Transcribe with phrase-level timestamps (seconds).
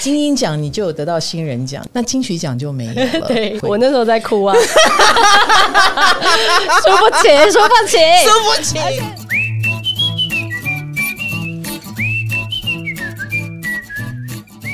[0.00, 3.20] 金鹰奖你就有得到新人奖，那金曲奖就没有了。
[3.28, 4.56] 对，我那时候在哭啊，
[6.82, 8.78] 说不起，说不起，说不起。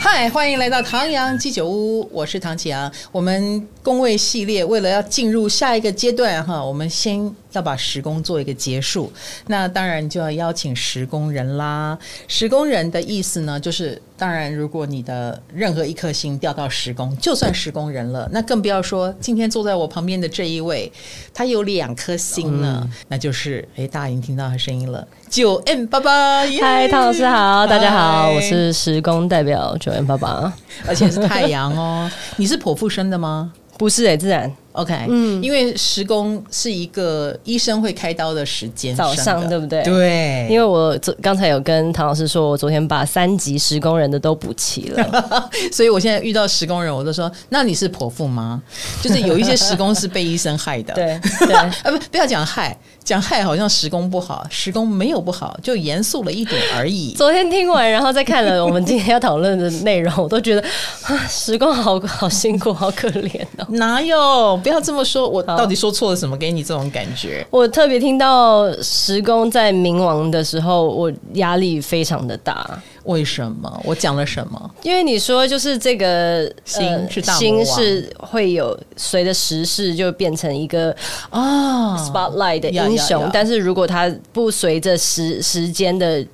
[0.01, 2.89] 嗨，欢迎来到唐阳鸡酒屋，我是唐启阳。
[3.11, 7.35] 我们工位系列为了要进入下一个阶段哈，我们先。
[7.57, 9.11] 要把时工做一个结束，
[9.47, 11.99] 那当然就要邀请时工人啦。
[12.29, 18.29] 时工人的意思呢，就是当然，如果你的任何一颗星掉到时工，就算时工人了。
[18.31, 20.93] 那更不要说今天坐在我旁边的这一位，
[21.33, 26.45] 他有两颗星呢，嗯、那就是哎，大家已经听到他声音了九 M 爸爸。
[26.61, 30.53] 嗨，唐老师好，大家好，我是时工代表九 M 爸爸，
[30.87, 32.11] 而且是太阳哦。
[32.37, 33.53] 你是剖腹生的吗？
[33.79, 34.55] 不是哎、欸，自然。
[34.77, 39.83] OK，嗯，因为时工是一个医生会开刀的时间，早上对不对？
[39.83, 45.25] 对，因为我昨刚才有跟唐老师说，我昨天把三级时工人的都补齐了，
[45.73, 48.63] 所以我现在遇到时工人，我都说，那你是婆妇吗？
[49.03, 57.15] 就是有一些时工是被医生害的，对 对啊，不不要讲害，讲害好像时工不好，时工没有不好，就严肃了一点而已。
[57.15, 60.61] 昨天听完，然后再看了我们今天要讨论的内容，我都觉得
[61.05, 64.57] 啊，时工好好辛苦，好可怜哦，哪有？
[64.67, 67.47] 不要这么说，我到底说错了什么，给你这种感觉？
[67.51, 72.83] 我特别听到时工在冥王的时候，我压力非常的大。
[73.05, 73.81] 为什么？
[73.85, 74.71] 我讲了什么？
[74.83, 80.91] 因为你说就是这个心是大心是会有随着时势就变成一个
[81.31, 86.27] 啊 spotlight 的英雄，但是如果他不随着时时间的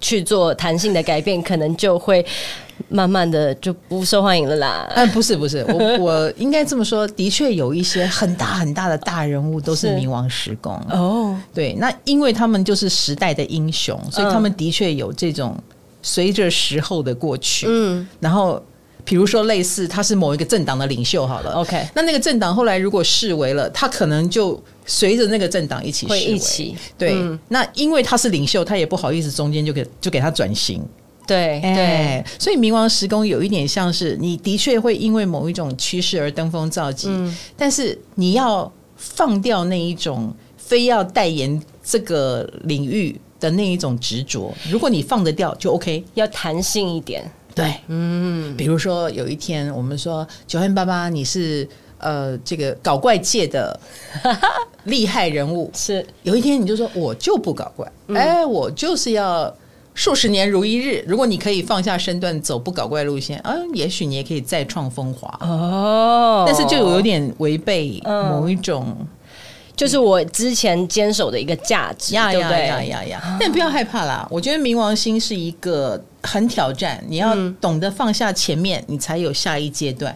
[0.00, 2.26] 去做弹性的改变，可能就会。
[2.88, 4.90] 慢慢的就不受欢迎了啦。
[4.94, 11.36] 嗯，不是不是，我 我应该这么说，的确有一些很大很大的大人物都是冥王时工哦。
[11.52, 15.56] 对，那因为他们就是时代的英雄，所以他们的确有这种
[16.02, 17.66] 随着时候的过去。
[17.68, 18.62] 嗯，然后
[19.04, 26.18] 比如说类似他是某一个政党的领袖好了，OK，那那个政党后来如果视为了，他可能就随着那个政党一起式微。
[26.20, 26.76] 会一起。
[26.96, 30.80] 对，嗯，那因为他是领袖，他也不好意思中间就给就给他转型。
[31.26, 44.54] 对对、欸，所以冥王时空有一点像是你的确会因为某一种趋势而登峰造极，嗯，但是你要放掉那一种非要代言这个领域的那一种执着。
[44.70, 46.04] 如果你放得掉，就 OK。
[46.14, 48.56] 要弹性一点，对，嗯。
[48.56, 53.78] 比如说有一天我们说 9m88，你是呃这个搞怪界的
[54.84, 59.52] 厉害人物，是有一天你就说我就不搞怪，哎、嗯欸，我就是要。
[59.96, 66.44] 数十年如一日，如果你可以放下身段走不搞怪路线，啊，也许你也可以再创风华哦。
[66.46, 69.06] 但是就有点违背某一种、嗯，
[69.74, 73.36] 就是我之前坚守的一个价值，呀呀呀呀呀！
[73.40, 80.14] 但不要害怕啦，我觉得冥王星是一个很挑战，你要懂得放下前面，你才有下一阶段。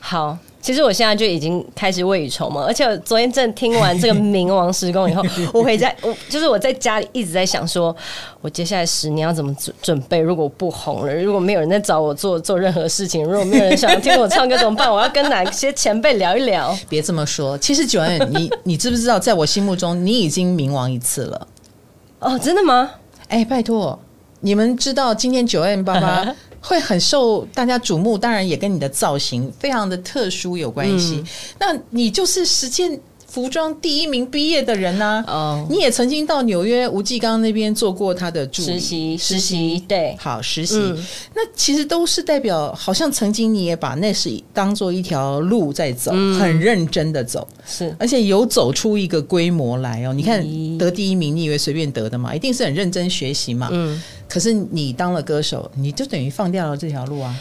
[0.00, 0.38] 好。
[0.64, 7.94] 其实我现在就已经开始未雨绸缪，而且我昨天正听完这个冥王时工以后， 我回家，我就是我在家里一直在想说，
[8.40, 10.18] 我接下来十年要怎么准准备？
[10.18, 14.90] 如果不红了，如果没有人在找我做做任何事情，如果没有人想要听我唱歌怎么办？
[14.90, 16.74] 我要跟哪些前辈聊一聊？
[16.88, 21.46] 别这么说，其实 9m，你你知不知道，在我心目中，你已经冥王一次了？
[22.20, 22.90] 哦，真的吗？
[23.28, 23.98] 哎，拜托，
[24.40, 26.32] 你们知道今天 9m88。
[26.66, 31.16] 会很受大家瞩目，当然也跟你的造型非常的特殊有关系。
[31.16, 31.26] 嗯、
[31.60, 32.98] 那你就是实践
[33.34, 35.32] 服装第一名毕业的人呢、啊？
[35.32, 41.04] 哦，你也曾经到纽约吴继刚那边做过他的助理实习，实习对，好实习、嗯。
[41.34, 50.14] 那其实都是代表，好像曾经你也把那是当做一条路在走、嗯，很认真的走，是，而且有走出一个规模来哦。
[50.14, 50.40] 你看
[50.78, 52.32] 得第一名，你以为随便得的嘛？
[52.32, 53.68] 一定是很认真学习嘛。
[53.72, 57.34] 嗯，可是你当了歌手，你就等于放掉了这条路啊。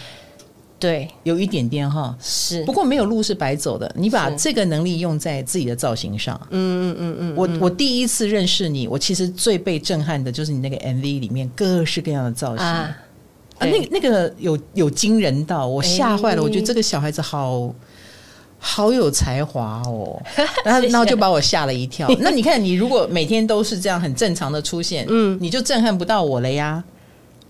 [0.84, 2.62] 对，有一点点哈，是。
[2.66, 6.38] 不过没有路是白走的，你把这个能力用在自己的造型上。
[6.50, 7.34] 嗯嗯嗯嗯。
[7.38, 12.94] 我我第一次认识你，我其实最被震撼的就是你那个 MV 里面各式各样的造型啊，
[13.60, 17.74] 啊那那个有有惊人到我吓坏了，我觉得这个小孩子好
[18.60, 20.22] 好有才华哦，
[20.66, 22.14] 然后然后就把我吓了一跳。
[22.20, 26.84] 那你看，你如果每天都是这样很正常的出现，嗯，你就震撼不到我了呀。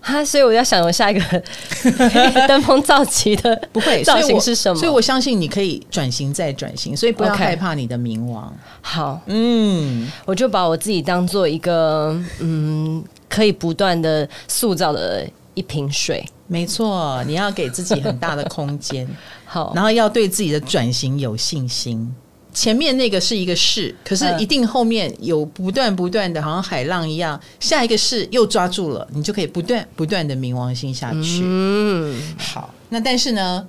[0.04, 1.42] 哈，所以我要想，我下一个
[2.46, 4.78] 登峰造极的不会 造型是什么？
[4.78, 8.54] 所以我相信你可以转型再转型，所以不要害怕你的冥王。
[8.82, 16.22] 好，嗯，我就把我自己当做一个嗯，可以不断的塑造的一瓶水。
[16.46, 19.08] 没错，你要给自己很大的空间。
[19.46, 22.14] 好，然后要对自己的转型有信心。
[22.54, 31.40] 前面那个是一个事，可是一定后面有不断不断的，好像海浪一样，下一个事又抓住了，你就可以不断不断的冥王星下去。
[31.42, 33.66] 嗯，好，那但是呢，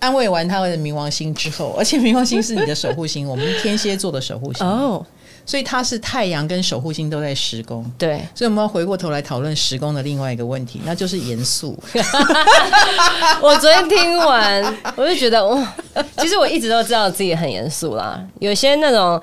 [0.00, 5.06] 安慰完他的冥王星之后，而且冥王星是你的守护星，我们天蝎座的守护星哦。
[5.48, 8.18] 所以他是太阳跟守护星都在施工对。
[8.34, 11.74] 所以我们要回过头来讨论施工的另外一个问题那就是严肃。
[13.40, 14.62] 我昨天听完
[14.94, 15.74] 我就觉得哇
[16.18, 18.22] 其实我一直都知道自己很严肃啦。
[18.40, 19.18] 有些那种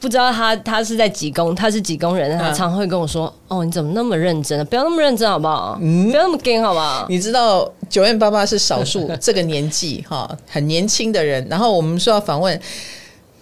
[0.00, 5.76] 不知道他他是在几宫他是几宫人他常会跟我说哦你怎么那么认真不要那么认真好不好？
[5.82, 6.10] 嗯？
[6.10, 7.04] 不要那么惊好不好？
[7.10, 12.58] 你知道九月八八是少数这个年纪哈很年轻的人然后我们说要访问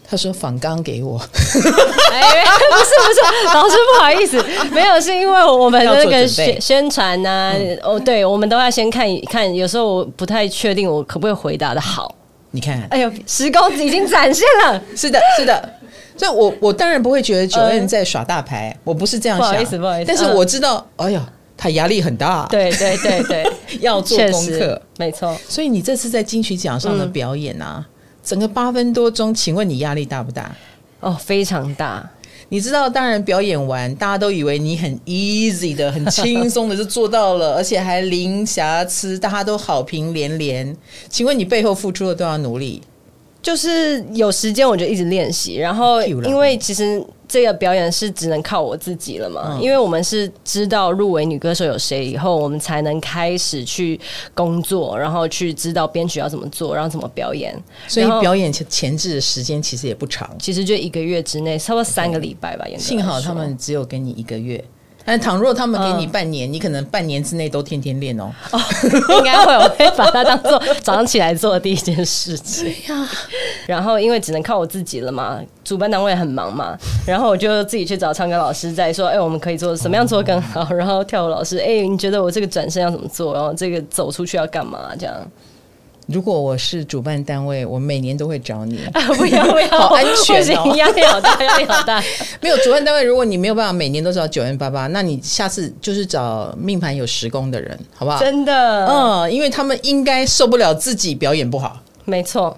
[0.09, 12.15] 他说仿钢给我，哎，不是不是， 老师不好意思，没有，是因为我们的那个宣宣传呢，哦，对，我们都要先看一看，有时候我不太确定我可不可以回答得好。
[12.53, 15.77] 你看，哎呦，十公子已经展现了，是的，是的，
[16.17, 27.85] 所以我我当然不会觉得 Joanne 在耍大牌，我不是这样想，不好意思，不好意思，但是我知道，哎呀，他压力很大，对对对对， 要做功课，没错，所以你这次在金曲奖上的表演啊。
[28.27, 30.53] 整个八分多钟，请问你压力大不大？
[30.99, 32.11] 哦，非常大。
[32.49, 40.77] 你知道，当然表演完，大家都以为你很 easy 的、很轻松的就做到了， 而且还零瑕疵，大家都好评连连。
[41.09, 42.83] 请问你背后付出了多少努力？
[43.47, 47.01] 就是有时间我就一直练习，然后因为其实。
[47.29, 49.57] 这个表演是只能靠我自己了嘛？
[49.57, 53.99] 嗯、因为我们是知道入围女歌手有谁以后，我们才能开始去
[54.33, 57.53] 工作，然后去知道编曲要怎么做，然后怎么表演。
[57.89, 62.65] 所以表演前前置的时间其实也不长，其实就一个月之内，差不多三个礼拜吧。
[62.65, 62.79] Okay.
[62.79, 64.65] 幸好他们只有给你一个月。
[65.07, 68.29] 但倘若他们给你半年，嗯、你可能半年之内都天天练哦。
[68.51, 68.61] 哦，
[69.17, 72.69] 应该会，我会把它当做早上起来做的第一件事情。
[72.89, 73.09] 呀，
[73.67, 76.77] 然后因为只能靠我自己了嘛，主办单位很忙嘛，
[77.07, 80.69] 然后我就自己去找唱歌老师，在说，哎，我们可以做什么样做更好？
[80.75, 83.33] 然后跳舞老师，哎，你觉得我这个转身要怎么做？
[83.33, 84.91] 然后这个走出去要干嘛？
[84.99, 85.15] 这样。
[86.07, 88.79] 如果我是主办单位，我每年都会找你。
[88.95, 92.01] 啊、不要不要，好安全哦，压力好大，压力好大。
[92.41, 98.21] 没有主办单位，如果你没有办法每年都找九 N 八八那你下次就是找命盘有十宫的人，好不好？
[98.21, 101.83] 真的，嗯，因为他们应该受不了自己表演不好。
[102.05, 102.57] 没错，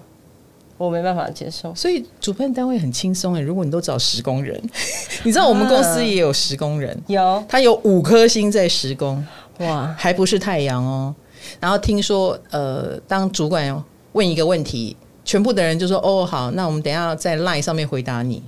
[0.77, 1.73] 我没办法接受。
[1.73, 4.61] 所以主办单位很轻松哎，如果你都找十宫人，
[5.23, 9.25] 你知道我们公司也有十宫人，啊、有，他有五颗星在十宫，
[9.61, 11.15] 哇，还不是太阳哦。
[11.59, 13.83] 然后听说，呃，当主管
[14.13, 18.43] 问一个问题，全部的人就说：“哦，好，那我们等下在 LINE 上面回答你。”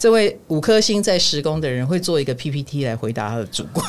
[0.00, 3.86] 这位五颗星在施工的人会做一个 PPT 来回答他的主管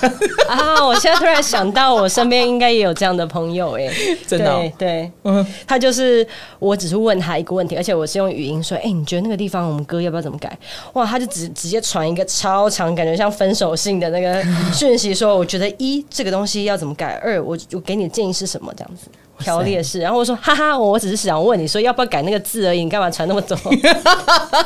[0.49, 0.85] 啊！
[0.85, 3.89] 我现在突然想到，我身边应该也有这样的朋友哎，
[4.27, 6.27] 真的、哦、对，对嗯，他就是，
[6.59, 10.59] 我只是问他一个问题，而且我是用语音说：“哎，你觉得那个地方我们歌要不要怎么改？”
[10.91, 14.43] 哇，他就直直接传一个超长，感觉像分手信的那个
[14.73, 17.21] 讯息，说：“我觉得一这个东西要怎么改？
[17.23, 18.73] 二我我给你的建议是什么？
[18.75, 19.07] 这样子。”
[19.41, 23.57] 条列式，然后我说哈哈，我只是想问你说要不要改那个字而已，你干嘛传那么多？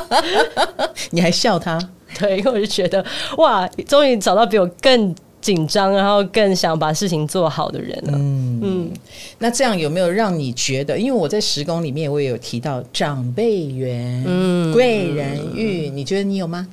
[1.10, 1.78] 你还笑他？
[2.18, 3.04] 对，因为我就觉得
[3.36, 8.12] 哇，终于找到比我更紧张，然后更想把事情做好的人了。
[8.14, 8.92] 嗯嗯，
[9.38, 10.98] 那这样有没有让你觉得？
[10.98, 16.66] 因为我在十宫里面我也有提到长辈缘、嗯、贵人运，你觉得你有吗？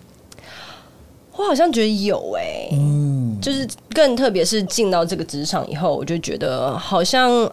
[1.35, 7.51] 我好像觉得有诶、欸，嗯，就是更特别是进到这个职场以后，我就觉得好像。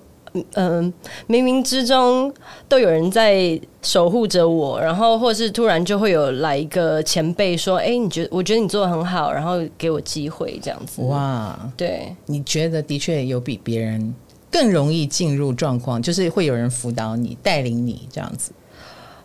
[0.54, 0.92] 嗯，
[1.28, 2.32] 冥冥之中
[2.68, 8.28] 都有人在守护着我，然后或是突然就会有来一个前辈说：“哎，你觉得？
[8.30, 14.14] 我觉得你做的很好，然后给我机会这样子。”哇，对，你觉得的确有比别人
[14.52, 18.52] 更容易进入状况，就是会有人辅导你、带领你这样子。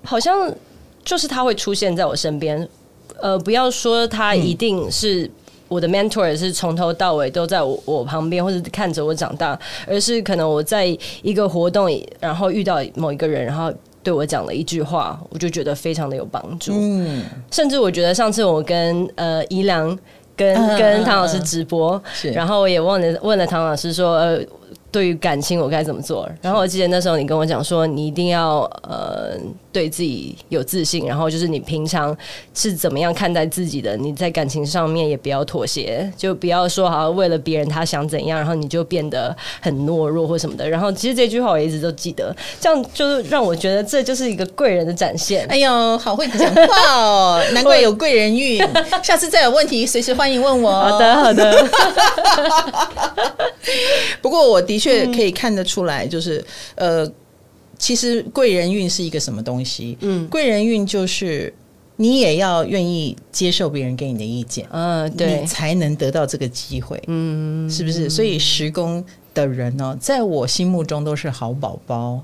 [0.04, 0.52] 好像
[1.04, 2.68] 就是他会出现在我身边，
[3.22, 5.30] 呃，不要说他一定是。
[5.68, 9.58] 我的 mentor 也是从头到尾都在我我旁边，或者看着我长大，
[9.88, 10.86] 而是可能我在
[11.22, 16.72] 一个活动，然后遇到某一个人，然后对我讲了一句话，我就觉得非常的有帮助。
[16.76, 19.98] 嗯，甚至我觉得上次我跟呃宜良
[20.36, 22.02] 跟跟唐老师直播，
[22.34, 24.40] 然后我也问了问了唐老师说呃。
[24.96, 26.26] 对于感情，我该怎么做？
[26.42, 29.38] 然后我记得那时候你跟我讲说，你一定要呃
[29.70, 32.16] 对自己有自信，然后就是你平常
[32.54, 40.70] 是怎么样看待自己的，你在感情上面也不要妥协，就不要说好像为了别人他想怎样，然后你就变得很懦弱或什么的。
[40.70, 45.46] 然后其实这句话我一直都记得，这样就是让我觉得这就是一个贵人的展现。
[45.48, 46.64] 哎呦，好会讲话
[46.96, 48.66] 哦，难怪有贵人运。
[49.04, 50.72] 下次再有问题，随时欢迎问我。
[50.72, 51.68] 好的，好的。
[54.22, 54.85] 不过我的确。
[54.86, 56.44] 却可以看得出来，就是
[56.76, 57.10] 呃，
[57.78, 59.98] 其实贵人运是一个什么东西？
[60.02, 61.54] 嗯，贵人运就是
[61.96, 68.10] 你也要愿意接受别人给你的意见，嗯，对，你才能得到这个机会，嗯，是不是？
[68.10, 72.22] 所以时工的人呢，在我心目中都是好宝宝。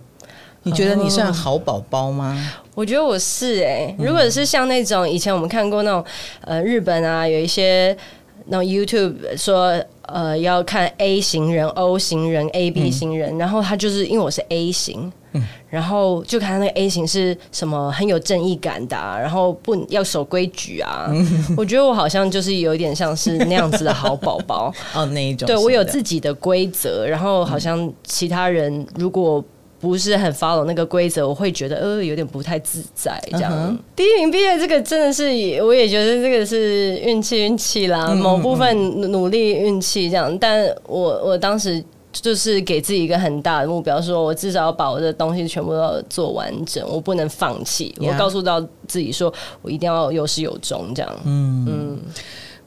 [0.63, 2.37] 你觉得你算好宝宝吗？
[2.37, 3.95] 哦，我觉得我是哎、欸。
[3.97, 6.05] 如果是像那种以前我们看过那种
[6.41, 7.97] 呃日本啊，有一些
[8.45, 21.07] 那种 YouTube 说呃要看 A 型人、O 型人、AB 型人，嗯、然后他就是因为我是 A 型，嗯、然后就看他那个 A 型是什么很有正义感的、啊，然后不要守规矩啊。
[21.09, 29.43] 嗯、我觉得我好像就是有点像是那样子的好宝宝 哦，那一种对我有自己的规则，然后好像其他人如果。
[29.81, 33.51] 不是很 follow 那个规则，我会觉得呃有点不太自在这样。
[33.51, 33.77] Uh huh.
[33.95, 35.23] 第一名毕业这个真的是，
[35.63, 40.37] 我也觉得这个是运气运气啦，嗯、某部分努力运气这样。
[40.37, 47.95] 但我我当时就是给自己一个很大的目标，说我至少要把我的东西全部都要做完整，我不能放弃。
[47.99, 49.33] 我告诉到自己说，
[49.63, 51.11] 我一定要有始有终这样。
[51.25, 51.99] 嗯嗯，嗯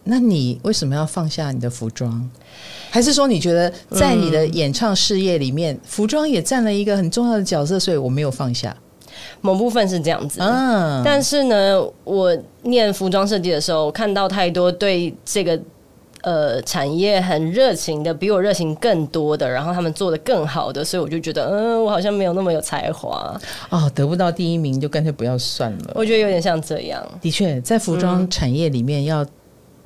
[0.03, 2.29] 那你为什么要放下你的服装？
[2.95, 8.73] 还是说你觉得在你的演唱事业里面，嗯、服装也占了一个很重要的角色，所以我没有放下。
[9.41, 15.61] 某部分是这样子，嗯，但是呢，我念服装设计的时候，看到太多对这个
[16.23, 23.37] 呃产业很热情的，比我热情更多的，然后他们做的更好的，所以我就觉得，嗯，我好像没有那么有才华
[23.71, 25.91] 哦，得不到第一名就干脆不要算了。
[25.97, 27.05] 我觉得有点像这样。
[27.21, 29.27] 的确，在服装产业里面要。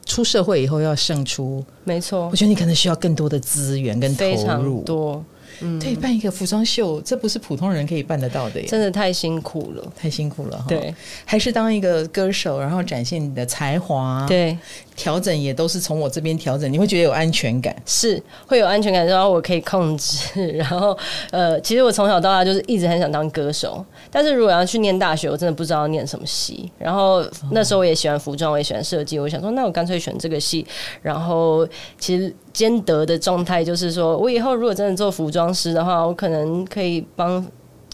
[0.08, 2.28] 出社会以后要胜出，没错。
[2.32, 5.24] 我觉得你可能需要更多的资源跟投入，非常多。
[5.60, 10.64] 嗯，对，办一个服装秀，这不是普通人可以办得到的耶，真的太辛苦了，太辛苦了。
[10.68, 14.24] 对，还是当一个歌手，然后展现你的才华。
[14.26, 14.56] 对。
[14.94, 20.48] 调整也都是从我这边调整，你会觉得有安全感，是会有安全感，然后我可以控制。
[20.58, 20.96] 然后
[21.30, 26.70] 呃，其实我从小到大就是一直很想当歌手，但是如果要去念大学，我真的不知道念什么系。
[26.78, 30.66] 然后那时候我也喜欢服装，我也喜欢设计，我想说，那我干脆选这个系。
[31.02, 31.66] 然后
[31.98, 37.46] 其实兼得的状态就是说，我以后如果真的做服装师的话，我可能可以帮。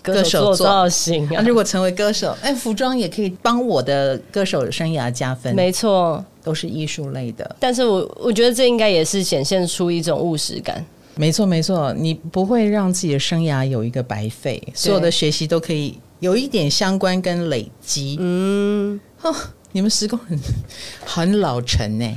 [0.02, 1.42] 歌手做造型啊！
[1.46, 5.54] 如果成为歌手，哎，服装也可以帮我的歌手生涯加分。
[5.54, 7.56] 没错，都是艺术类的。
[7.58, 10.84] 但是我我觉得这应该也是显现出一种务实感。
[11.14, 18.16] 没错，没错，你不会让自己的生涯有一个白费，所有的学习都可以有一点相关跟累积。
[18.18, 19.34] 嗯，哦，
[19.72, 20.40] 你们施工很
[21.04, 22.16] 很老成呢。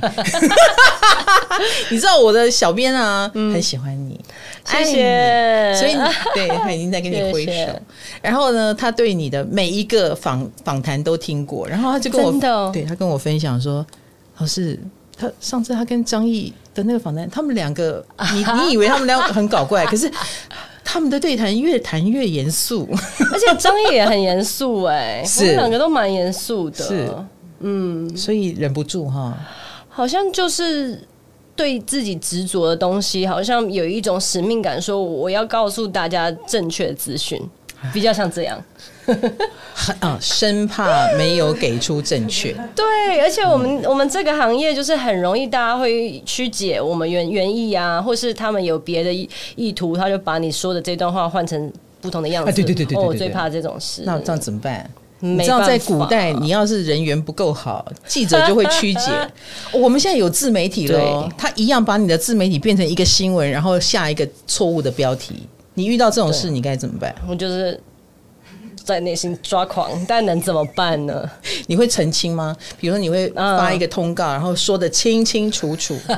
[1.90, 4.18] 你知道我的小编啊，嗯、很喜欢你，
[4.64, 5.74] 谢谢。
[5.78, 6.00] 所以你
[6.34, 7.52] 对 他已经在跟你挥手。
[7.52, 7.82] 谢谢，
[8.22, 13.84] 然后呢，他对你的每一个访访谈都听过，然后他就跟我，哦、对他跟我分享说，
[14.38, 14.80] 老师，
[15.18, 20.10] 他上次他跟张毅的那个访谈，他们两个，你你以为他们俩很搞怪，可是
[20.90, 22.88] 他们的对谈越谈越严肃，
[23.30, 27.14] 而且张译也很严肃哎， 是，我们两个都蛮严肃的，是，
[27.60, 29.36] 嗯，所以忍不住哈。
[29.90, 30.98] 好像就是
[31.54, 37.38] 对自己执着的东西，好像有一种使命感，说我要告诉大家正确的资讯，
[37.92, 38.62] 比较像这样。
[40.00, 42.52] 啊， 生怕没有给出正确。
[42.76, 52.52] 对，而且我们、嗯、我们这个行业就是很容易，大家会曲解我们原原意啊，或是他们有别的意意图，他就把你说的这段话换成不同的样子。
[52.52, 54.02] 对对对对，我最怕这种事。
[54.04, 54.88] 那这样怎么办？
[55.20, 59.10] 你知道，在古代，你要是人缘不够好，记者就会曲解。
[59.72, 65.42] 我们现在有自媒体了，他一样把你的自媒体变成一个新闻，然后下一个错误的标题。
[65.78, 67.14] 你遇到这种事，你该怎么办？
[67.28, 67.80] 我就是
[68.82, 71.30] 在内心抓狂，但能怎么办呢？
[71.68, 72.56] 你会澄清吗？
[72.80, 75.96] 比如说，你会发一个通告，然后说的清清楚楚。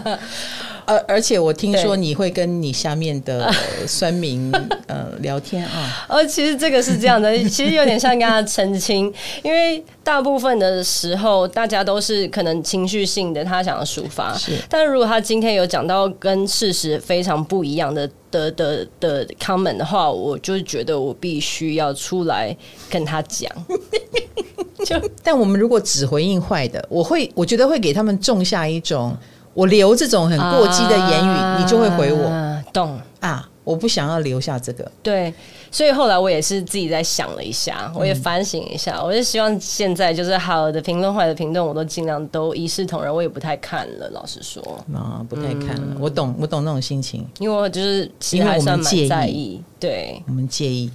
[0.86, 3.52] 而而且我听说你会跟你下面的
[3.86, 4.50] 酸民
[4.86, 6.06] 呃聊天啊。
[6.08, 14.36] 哦，其实这个是这样的， 其实有点像跟他澄清，因为大部分的时候大家都是可能情绪性的，他想要抒发。
[14.36, 22.56] 是，但如果他今天有讲到跟事实非常不一样的的的的 comment 的话，我就觉得我必须要出来
[22.88, 23.50] 跟他讲。
[24.84, 29.16] 就但我们如果只回应坏的，我会我觉得会给他们种下一种。
[29.54, 32.98] 我留这种很过激的言语，啊、你就会回我，懂。
[33.20, 33.46] 啊？
[33.62, 35.32] 我不想要留下这个，对，
[35.70, 44.08] 所以后来我也是自己在想了一下，我也反省一下，嗯、我就希望现在就是好的评论、坏的评论，我都尽量都一视同仁，我也不太看了。
[44.10, 50.90] 老实说，啊，不太看了，嗯、我懂，我懂那种心情，因为我就是其实还算蛮在意，对，我们介意，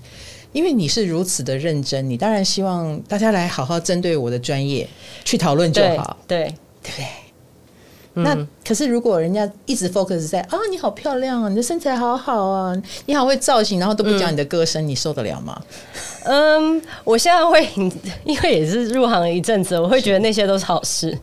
[0.51, 4.85] 因为你是如此的认真，你当然希望大家来好好针对我的专业
[5.23, 6.49] 去讨论就好，对，对，
[6.81, 7.05] 对不对？
[8.15, 8.35] 那
[8.67, 15.61] 可是如果人家一直 focus 在啊，你好漂亮啊，你的身材好好啊，你好会造型，然后都不讲你的歌声，你受得了吗？
[16.23, 17.67] 嗯，我现在会，
[18.23, 21.17] 因为也是入行了一阵子，我会觉得那些都是好事。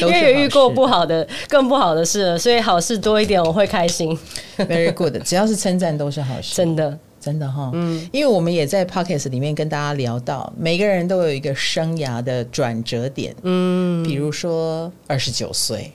[0.00, 4.18] 因为有遇过不好的、更不好的事了，所以好事多一点，我会开心。
[4.56, 7.70] Very good， 只要是称赞都是好事，真的，真的哈。
[7.74, 13.32] 嗯，因为我们也在 p o c k e t 里面跟大家聊到，每个人都有一个生涯的转折点。
[13.42, 15.92] 嗯，比如说二十九岁，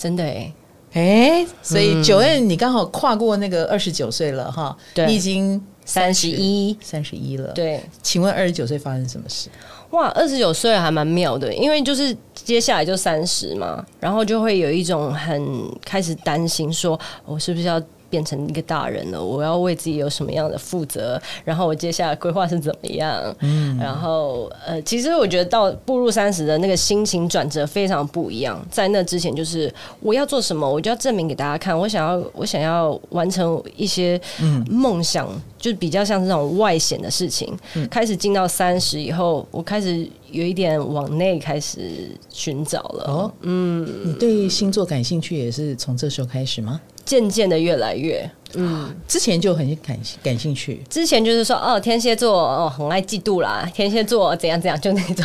[0.00, 0.52] 真的哎，
[0.94, 4.74] 哎，所以 Joanne，你刚好跨过那个二十九岁了哈。
[4.94, 7.52] 对，你已经三十一，三十一了。
[7.52, 9.50] 对，请问二十九岁发生什么事？
[9.90, 17.78] 哇，二十九岁还蛮妙的，因为就是接下来就三十嘛，然后就会有一种很开始担心，说我是不是要
[18.10, 21.20] 变成一个大人了，我要为自己有什么样的负责？
[21.44, 23.34] 然后我接下来规划是怎么样？
[23.38, 28.60] 嗯，然后呃，其实我觉得到步入三十的那个心情转折非常不一样。
[28.70, 34.20] 在那之前，就是我要做什么，我就要证明给大家看，我想要我想要完成一些
[34.68, 37.56] 梦想，嗯、就比较像是这种外显的事情。
[37.74, 43.04] 嗯、开始进到三十以后，我开始有一点往内开始寻找了。
[43.04, 46.80] 哦，嗯，你对星座感兴趣也是从这时候开始吗？
[47.10, 50.80] 渐渐的越来越，嗯，之前就很感感兴趣。
[50.88, 55.24] 之前就是说，哦，天蝎座哦，很爱嫉妒啦，天蝎座怎样怎样，就那种。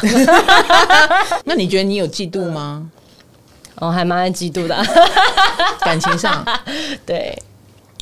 [1.46, 2.90] 那你觉得你有嫉妒吗？
[3.78, 4.76] 哦，还蛮爱嫉妒的，
[5.86, 6.44] 感情上，
[7.06, 7.38] 对。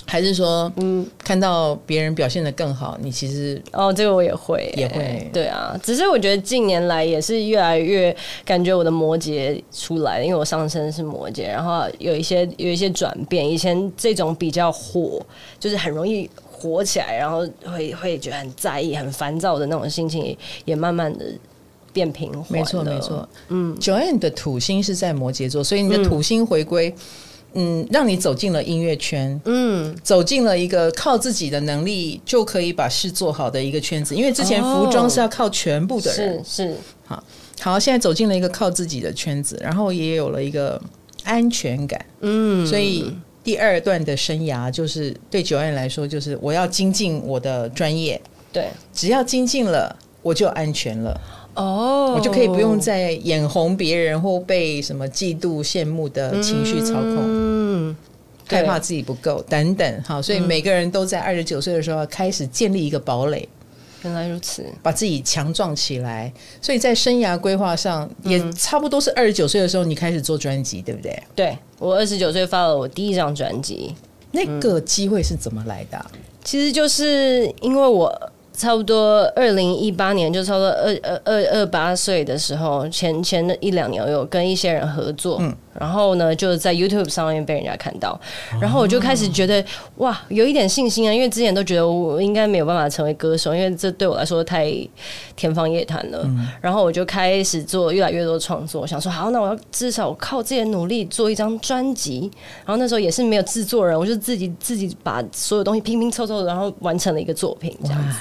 [0.06, 5.80] 还是说，嗯，看到别人表现的更好，你其实哦，这个我也会，也会，对啊。
[5.82, 13.50] 只是我觉得近年来也是越来越感觉我的摩羯出来了，因为我上身是摩羯，然后有一些有一些转变。
[13.50, 15.26] 以前这种比较火，
[15.60, 21.26] 就是很容易火起来，然后会会觉得很在意、很烦躁的那种心情，也慢慢的
[21.92, 22.60] 变平缓。
[22.60, 23.28] 没错，没错。
[23.48, 26.90] 嗯，Joanne 的土星是在摩羯座，所以你的土星回归。
[26.90, 27.02] 嗯
[27.54, 34.16] 嗯，让你走进了音乐圈，嗯，走进了一个靠自己的能力就可以把事做好的一个圈子。
[34.16, 36.78] 因为之前服装是要靠全部的人，哦、是是。
[37.06, 37.24] 好，
[37.62, 40.82] 好，现在走进了一个靠自己的圈子，然后也有了一个
[41.24, 48.20] 安全感，嗯，所以第二段的生涯就是对 Joanne 来说，就是我要精进我的专业，
[48.52, 51.20] 对，只要精进了，我就安全了。
[51.56, 57.96] 哦，oh, 我就可以不用再眼红别人或被什么嫉妒、羡慕的情绪操控，嗯，
[58.48, 60.04] 害怕自己不够等等。
[60.04, 63.48] 好，所以每个人都在二十九岁的时候开始建立一个堡垒。
[64.04, 66.32] 原来如此，把自己强壮起来。
[66.62, 71.24] 所以在生涯规划上，也差不多是二十九岁的时候，你开始做专辑，对不对？
[71.36, 73.94] 对，我二十九岁发了我第一张专辑，
[74.32, 76.06] 那个机会是怎么来的？
[76.44, 78.32] 其实就是因为我。
[78.54, 88.20] 差不多二零一八年，就差不多二二二二八岁的时候，前前的一两年，我有跟一些人合作，嗯、然后呢，就在 YouTube 上面被人家看到，
[88.62, 89.66] 然后我就开始觉得、哦、
[89.98, 94.72] 哇，有一点信心啊，因为之前都觉得我应该没有办法成为歌手，因为这对我来说太
[95.36, 96.22] 天方夜谭了。
[96.26, 102.32] 嗯、然后我就开始做越来越多创作，想说好，那我要至少我靠自己的努力做一张专辑。
[102.66, 108.20] 然后那时候也是没有制作人，我就自己自己把所有东西拼拼凑凑，然后完成了一个作品，这样子。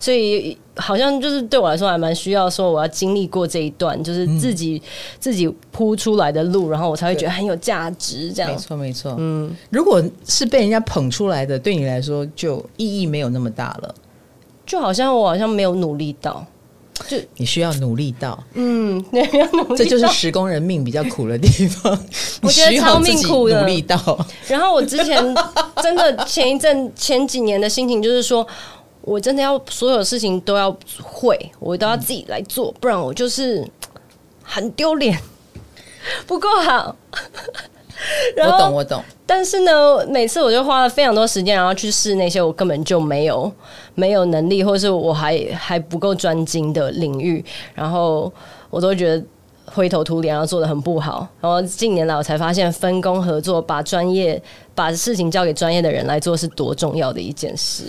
[0.00, 8.32] 所以好像就是对我来说还蛮需要说我要经历过这一段，就是自己、嗯、自己铺出来的路，然后我才会觉得很有价值。
[8.32, 9.16] 这样没错没错。
[9.18, 13.94] 嗯，如果是被人家捧出来的，对你来说就意义没有那么大了。
[14.64, 16.46] 就好像我好像没有努力到，
[17.08, 18.38] 就你需要努力到。
[18.54, 19.76] 嗯，你要努力到。
[19.76, 21.98] 这就是十工人命比较苦的地方。
[22.42, 23.60] 我觉得超命苦的。
[23.62, 24.26] 努力到。
[24.46, 25.16] 然后我之前
[25.82, 28.46] 真的前一阵前几年的心情就是说。
[29.02, 33.66] 我真的要所有事情都要会，我都要自己来做，不然我就是
[34.42, 35.18] 很丢脸，
[36.26, 36.94] 不够好。
[38.36, 39.02] 我懂，我懂。
[39.26, 43.50] 但是呢，每次我就花了非常多时间，然后去试那些我根本就没有
[43.94, 48.32] 没有能力，或是我还还不够专精的领域，然后
[48.70, 49.24] 我都觉得
[49.66, 51.26] 灰头土脸，然后做得很不好。
[51.40, 54.40] 然后近年来我才发现，分工合作，把专业
[54.74, 57.84] 把事情交给专业的人来做，是多重要的一件事。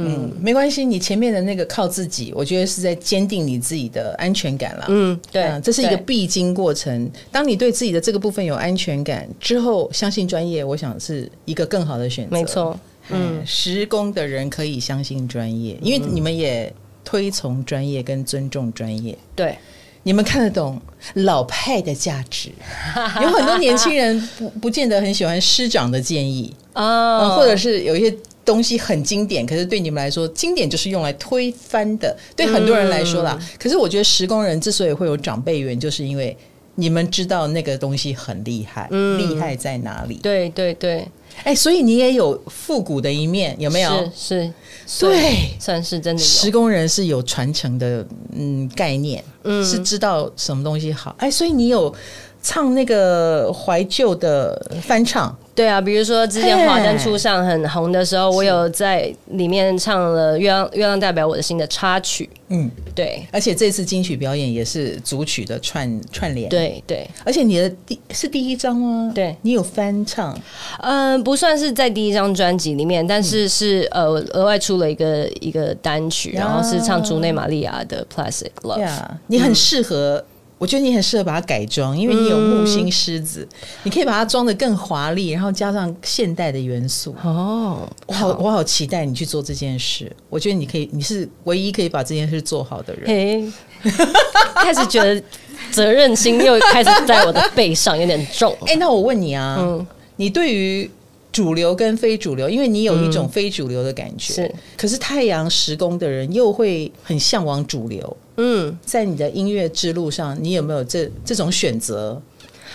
[0.00, 4.86] 嗯，没关系，你前面的那个靠自己，我觉得是在坚定你自己的安全感了。
[4.88, 7.04] 嗯，对，嗯，这是一个必经过程。
[7.08, 12.30] 对当你对自己的这个部分有安全感之后，相信专业，我想是一个更好的选择。
[12.30, 12.78] 没错，
[13.10, 16.72] 嗯，施工的人可以相信专业，因为你们也
[17.04, 19.18] 推崇专业跟尊重专业。
[19.34, 19.58] 对，
[20.04, 20.80] 你们看得懂
[21.14, 22.50] 老派的价值，
[23.20, 28.16] 有很多年轻人不不见得很喜欢师长的建议啊，嗯，或者是有一些。
[28.48, 32.16] 东西很经典，可是对你们来说，经典就是用来推翻的。
[32.34, 36.34] 对很多人来说啦，嗯、可是我觉得时工人之所以会有长辈缘，就是因为
[36.76, 40.14] 你们知道那个东西很厉害，嗯厉害在哪里？
[40.22, 41.06] 对对对，
[41.44, 43.90] 哎，所以你也有复古的一面，有没有？
[44.16, 44.50] 是
[44.86, 46.26] 是，对，算是真的有。
[46.26, 51.14] 十宫人是有传承的，嗯，概念，嗯是知道什么东西好。
[51.18, 51.94] 哎，所以你有
[52.42, 55.36] 唱那个怀旧的翻唱。
[55.58, 62.30] 对啊，比如说之前华灯初上很红的时候，我有在里面唱了《月亮月亮代表我的心》的插曲。
[62.50, 66.48] 嗯，对，而且这次金曲表演也是组曲的串串联。
[66.48, 69.10] 对对，而且你的第是第一张吗？
[69.12, 70.32] 对，你有翻唱？
[70.78, 78.78] 嗯、呃，不算是在第一张专辑里面，但是是、嗯、呃额外出了一个一个单曲，然后是唱竹内玛利亚的《Plastic Love》。
[78.80, 80.24] 呀，你很适合。
[80.24, 80.24] 嗯
[80.58, 87.14] 我觉得你很适合把它改装，因为你有木星狮子，嗯、你可以把它装的更华丽，然后加上现代的元素。
[87.22, 90.10] 哦，我好，我好期待你去做这件事。
[90.28, 93.06] 我觉得你可以，你是唯一可以把这件事做好的人。
[93.06, 93.90] 嘿，
[94.56, 95.22] 开始觉得
[95.70, 98.52] 责任心又开始在我的背上有点重。
[98.62, 100.90] 哎、欸，那我问你啊，嗯、你对于
[101.38, 108.16] 主流跟非主流，因为你有一种非主流的感觉，嗯、是，可是太阳时宫的人又会很向往主流。
[108.38, 112.20] 嗯，在你的音乐之路上，你有没有这这种选择，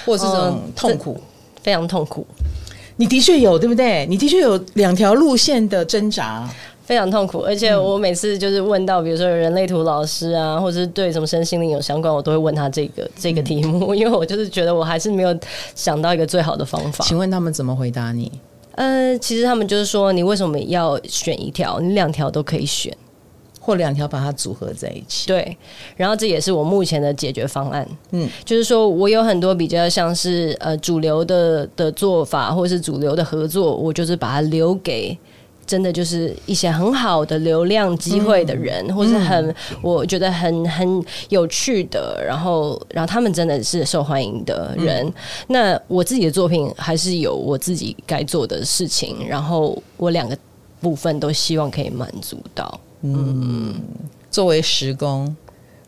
[0.06, 1.18] 或这种痛苦？
[1.20, 1.24] 嗯、
[1.62, 2.26] 非常痛苦。
[2.96, 4.08] 你的确有，对不对？
[4.10, 6.50] 你的确有两条路线的挣扎，
[6.86, 7.40] 非常痛苦。
[7.40, 15.38] 而且我每次就是问到，比如说人类图老师啊，或者是对什么身心灵有相关，我都会问他这个这个题目， 因为我就是觉得我还是没有
[15.76, 17.04] 想到一个最好的方法。
[17.04, 18.32] 请问他们怎么回答你？
[18.76, 21.80] 呃，其实他们就是说，你为什么要选一条？
[21.80, 22.96] 你两条都可以选。
[23.66, 25.58] 或两条把它组合在一起，对，
[25.96, 27.88] 然后这也是我目前的解决方案。
[28.12, 35.18] 嗯，就是说我有很多比较像是呃主流的的做法，或是主流的合作，我就是把它留给
[35.66, 45.06] 真的就是一些很好的流量机会的人，嗯、或是很、嗯、我觉得很很有趣的，然后然后他们真的是受欢迎的人。
[45.06, 45.14] 嗯、
[45.48, 50.38] 那我自己的作品还是有我自己该做的事情，然后我两个
[50.82, 52.80] 部分都希望可以满足到。
[53.02, 53.74] 嗯，
[54.30, 55.36] 作为时工，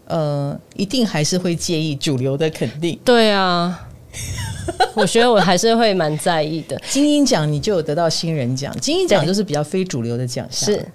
[0.07, 2.99] 呃，一定还是会介意主流的肯定。
[3.03, 3.87] 对啊，
[4.95, 6.79] 我觉得我还是会蛮在意的。
[6.89, 10.73] 金音奖你就有得到新人奖，金音奖就是比较非主流的奖项。
[10.73, 10.85] 是。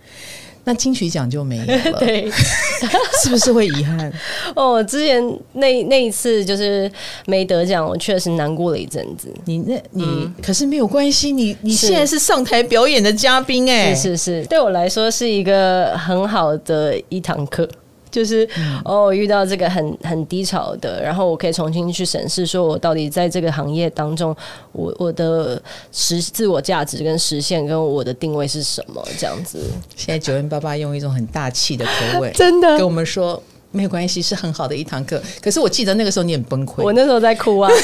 [0.62, 2.30] 那金曲奖就没有了， 对，
[3.24, 4.12] 是不是会遗憾？
[4.54, 5.18] 哦，之前
[5.54, 6.88] 那那一次就是
[7.24, 9.32] 没得奖，我确实难过了一阵子。
[9.46, 17.66] 你那，你、嗯、可是没有关系，你你现在是上台表演的嘉宾哎，是是是，对我来说是一个很好的一堂课。
[18.10, 24.34] 就是、嗯、哦，遇到这个很很低潮的，然后我可以重新去审视，说我到底在这个行业当中，
[24.72, 25.60] 我我的
[25.92, 29.02] 实自我价值跟实现跟我的定位是什么？
[29.18, 29.60] 这样子。
[29.94, 33.42] 现在九零八八用一种很大气的口吻， 真的跟我们说。
[33.72, 35.20] 没有关系，是很好的一堂课。
[35.42, 37.70] 可是我记得那个时候你很崩溃，我那时候在哭啊，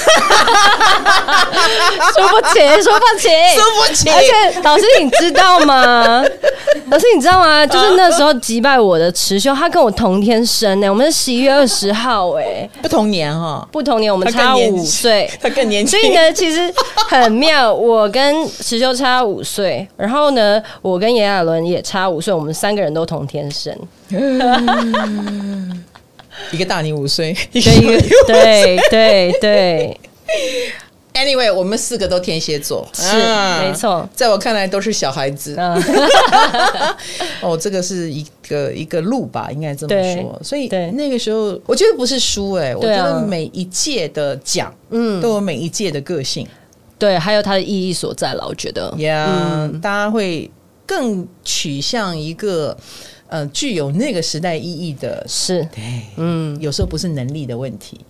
[2.14, 4.08] 说不起，说不起，说不起。
[4.10, 6.24] 而且老师，你知道吗？
[6.90, 7.66] 老师，你知道吗？
[7.66, 15.98] 就是那时候击败我的池修，他跟我同天生呢，我们是十一月二十号，哎，不同年哈，不同年，我们差五岁，他更年轻。
[15.98, 16.72] 所以呢，其实
[17.08, 23.76] 很妙，我跟池修差五岁，然后呢，我跟炎亚纶也差五岁，我们三个人都同天生。
[26.52, 27.70] 一个大你五岁，一个
[28.26, 30.00] 对对对。
[31.14, 35.56] Anyway，我们四个都天蝎座，是、啊、没错，在我看来都是小孩子。
[35.56, 35.74] 啊、
[37.40, 40.38] 哦，这个是一个一个路吧，应该这么说。
[40.44, 46.46] 所以那个时候，我觉得不是输哎、欸，我觉得每一届的奖，嗯，都有每一届的个性，
[46.98, 48.46] 对，还有它的意义所在了。
[48.46, 50.50] 我觉得，嗯，大家会
[50.84, 52.76] 更取向一个。
[53.28, 55.82] 呃，具有那个时代意义的是，对，
[56.16, 58.00] 嗯，有时候不是能力的问题，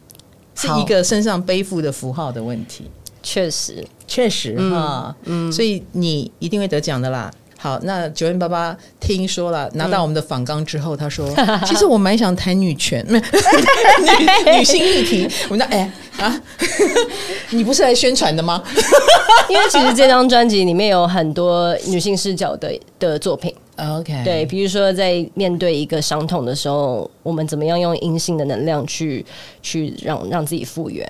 [0.55, 2.91] 是一个身上背负的符号的问题。
[3.23, 7.31] 确实，确实哈，嗯，所以你一定会得奖的啦。
[7.59, 11.29] 好，那 9m88 听说了，拿到我们的访纲之后，他说
[11.67, 13.21] ：“其实我蛮想谈女权， 女
[14.59, 16.41] 女性议题。”我们说：“哎啊，
[17.51, 18.63] 你不是来宣传的吗？”
[19.49, 23.53] 因为其实这张专辑里面有很多女性视角的的作品。
[23.77, 29.25] OK，对，比如说在面对一个伤痛的时候，我们怎么样用阴性的能量去
[29.61, 31.07] 去让让自己复原，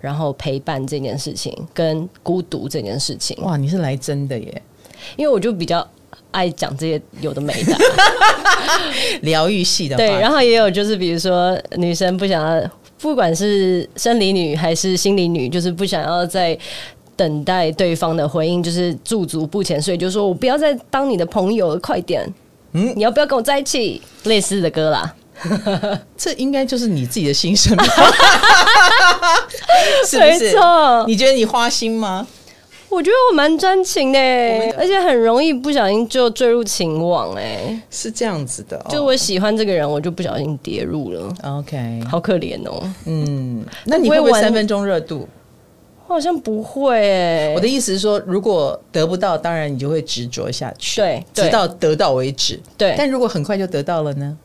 [0.00, 3.36] 然后陪伴这件事情，跟孤独这件事情。
[3.42, 4.62] 哇，你是来真的耶！
[5.16, 5.86] 因为我就比较
[6.30, 7.74] 爱讲这些有的没的，
[9.22, 9.96] 疗愈系的。
[9.96, 16.58] 对，然后也有就是比如说女生不想要，不管是生理女还是心理女，就是不想要再。
[17.20, 22.26] 等待对方的回应，就是驻足不前，所以就说我不要再当你的朋友了，快点，
[22.72, 24.00] 嗯，你要不要跟我在一起？
[24.24, 25.14] 类似的歌啦，
[26.16, 27.84] 这应该就是你自己的心声吧？
[30.08, 30.30] 是不是？
[30.30, 31.04] 没错。
[31.06, 32.26] 你觉得你花心吗？
[32.88, 34.18] 我觉得我蛮专情的，
[34.78, 37.34] 而且很容易不小心就坠入情网。
[37.34, 41.30] 哎，是这样子的、哦，就我喜欢这个人，我就不小心跌入了。
[41.44, 42.82] OK，好可怜哦。
[43.04, 45.28] 嗯，那你会不会三分钟热度？
[46.10, 47.52] 我好像不会诶。
[47.54, 52.58] 我的意思是说，如果得不到，当然你就会执着下去，对，直到得到为止。
[52.76, 54.36] 对，但如果很快就得到了呢？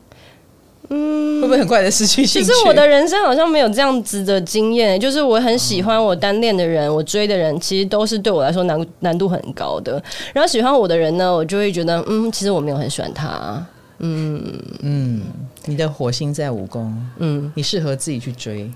[0.89, 2.47] 嗯，会不会很快的失去兴趣？
[2.47, 9.93] 其实我的人生好像没有这样子的经验，就是我很喜欢我单恋的人，我追的人，其实都是对我来说难难度很高的。
[10.32, 13.65] 然后喜欢我的人呢，我就会觉得，嗯，其实我没有很喜欢他。
[13.97, 14.39] 嗯
[14.82, 15.21] 嗯，
[15.65, 18.69] 你的火星在五宫，嗯，你适合自己去追，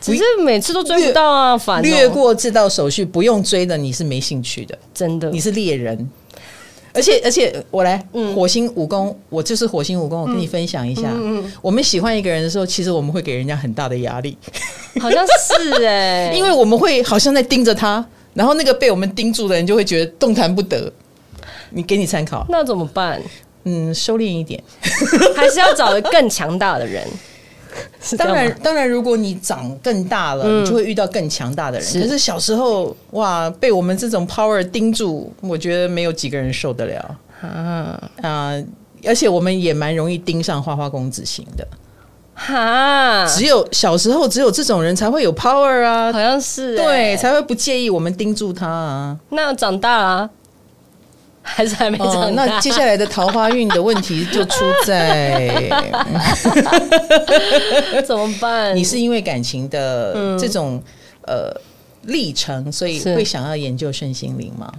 [0.00, 6.08] 只是每次都追不到啊，反略过这道手续，不用追的，你是没兴趣的，真的，你是猎人。
[6.92, 10.22] 而且而且，我来火星武功，我就是火星武功。
[10.22, 14.36] 我跟你分享一下，嗯我们喜欢一个人的时候，其实我们会给人家很大的压力，
[15.00, 20.92] 好像是哎， 因为我们会好像在盯着他，然后那个被我们盯住的人就会觉得动弹不得。
[21.70, 23.22] 你给你参考，那怎么办？
[23.64, 24.62] 嗯，收敛一点，
[25.36, 27.06] 还是要找个更强大的人。
[28.18, 31.86] 当然，当然，如果你长更大了，嗯、你就会遇到更强大的人。
[31.86, 38.60] 是，可是小时候，哇，被我们这种 power 盯住，我觉得没有几个人受得了啊啊！
[39.06, 41.64] 而且我们也蛮容易盯上花花公子型的，
[42.34, 43.24] 哈。
[43.28, 49.16] 只有小时候，只有这种人才会有 power 啊，好像是、欸、对，才会不介意我们盯住他啊。
[49.28, 50.28] 那长大。
[51.42, 52.30] 还是还没长大、哦。
[52.34, 55.48] 那接下来的桃花运的问题就出在
[58.06, 58.76] 怎么办？
[58.76, 60.82] 你是因为感情的这种、
[61.22, 61.60] 嗯、呃
[62.02, 64.72] 历程，所以会想要研究身心灵吗？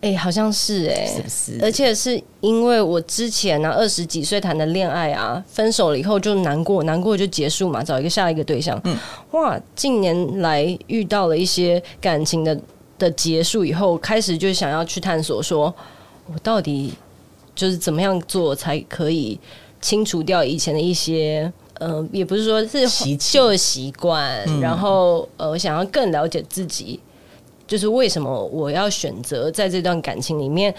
[0.00, 1.58] 哎、欸，好像是哎、欸，是不是？
[1.62, 8.80] 而且是因为我之前呢、啊，二十几岁谈的恋爱啊，分手了以后就难过，难过就结束嘛，找一个下一个对象。
[8.84, 8.96] 嗯，
[9.32, 12.58] 哇，近年来遇到了一些感情的。
[13.00, 15.74] 的结束以后，开始就想要去探索，说
[16.26, 16.92] 我到底
[17.54, 19.40] 就是怎么样做才可以
[19.80, 22.86] 清除掉以前的一些，呃，也不是说是
[23.16, 27.00] 旧习惯，嗯、然后呃，我想要更了解自己，
[27.66, 30.72] 就是为什么我要选择在这段感情里面，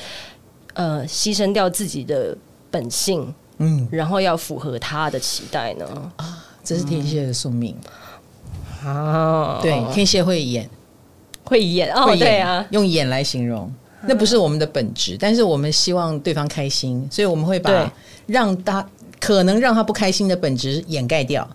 [0.75, 2.37] 呃，牺牲掉自己的
[2.69, 5.85] 本性，嗯，然后要符合他的期待呢？
[6.17, 7.75] 啊，这是天蝎的宿命、
[8.85, 10.69] 嗯、啊，对，天蝎会演。
[11.43, 13.71] 会演哦，对啊，用演来形容，
[14.07, 17.93] 那不是我们的本质，但是我们希望对方开心，所以我们会把
[18.27, 18.87] 让他
[19.19, 21.47] 可能让他不开心的本质掩盖掉，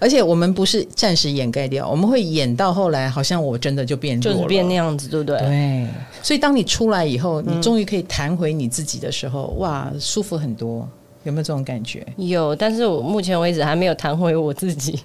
[0.00, 5.38] 而且我们不是暂时掩盖掉，我们会演到后来，好像我真的就变弱了，就是变那样子，对不对？
[5.38, 5.86] 对，
[6.22, 10.86] 所以当你出来以后，你终于可以弹回你自己的时候，哇，舒服很多，
[11.24, 12.06] 有没有这种感觉？
[12.16, 15.00] 有，但是我目前为止还没有弹回我自己。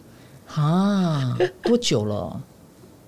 [0.53, 2.41] 啊，多久了？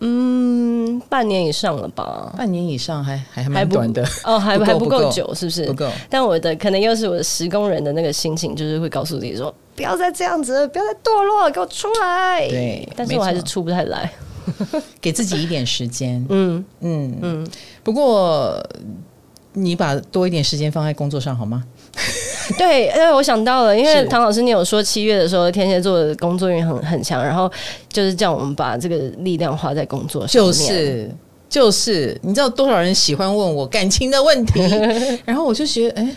[0.07, 2.31] 嗯，半年以上了吧？
[2.37, 5.65] 半年以上还还蛮短的哦，还还不够久，是不是？
[5.65, 5.89] 不够。
[6.09, 12.47] 但我的可能又是我的十宫人的那个心情，就是会告诉自己说，不要再这样子，不要再堕落，给我出来。
[12.47, 14.13] 对，但是我还是出不太来，
[15.01, 16.23] 给自己一点时间。
[16.29, 17.47] 嗯嗯嗯。
[17.83, 18.63] 不过
[19.53, 21.63] 你把多一点时间放在工作上好吗？
[22.57, 27.51] 对，因为我想到了，因为唐老师你有说七月的时候天蝎座的工作运很很强，然后
[27.91, 30.43] 就是叫我们把这个力量花在工作上。
[30.43, 31.09] 就是
[31.49, 34.59] 就是，你知道多少人喜欢问我感情的问题，
[35.25, 36.15] 然后我就觉得，哎。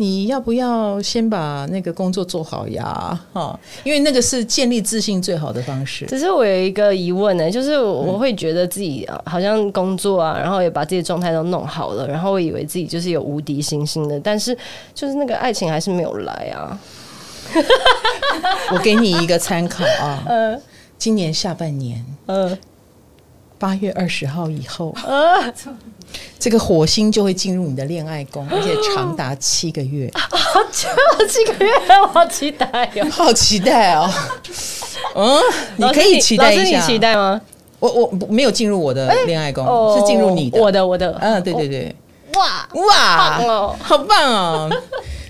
[0.00, 3.20] 你要不要先把那个工作做好呀？
[3.32, 6.06] 哈，因为那个是建立自信最好的方式。
[6.06, 14.56] 只是我有一个疑问呢，就是我会觉得自己好像工作啊，然后也把自己的状态都弄好了，然后我以为自己就是有无敌星星的，但是
[14.94, 16.78] 就是那个爱情还是没有来啊。
[18.72, 20.62] 我给你一个参考啊， 嗯，
[20.96, 22.56] 今年下半年，嗯。
[23.60, 25.52] 八月二十号以后，啊，
[26.38, 30.10] 这个火星就会进入你的恋爱宫， 而且长达七个月。
[30.14, 30.88] 好久，
[31.28, 33.04] 七个月，我好期待哟！
[33.10, 34.10] 好期待哦。
[35.14, 35.40] 嗯，
[35.76, 36.78] 你可以期待一下。
[36.78, 37.40] 你期待吗？
[37.80, 39.64] 我我没有进入我的恋爱宫，
[39.98, 40.60] 是进入你的。
[40.60, 41.16] 我的我的。
[41.20, 41.94] 嗯，对对对。
[42.34, 44.70] 哇哇，好棒哦！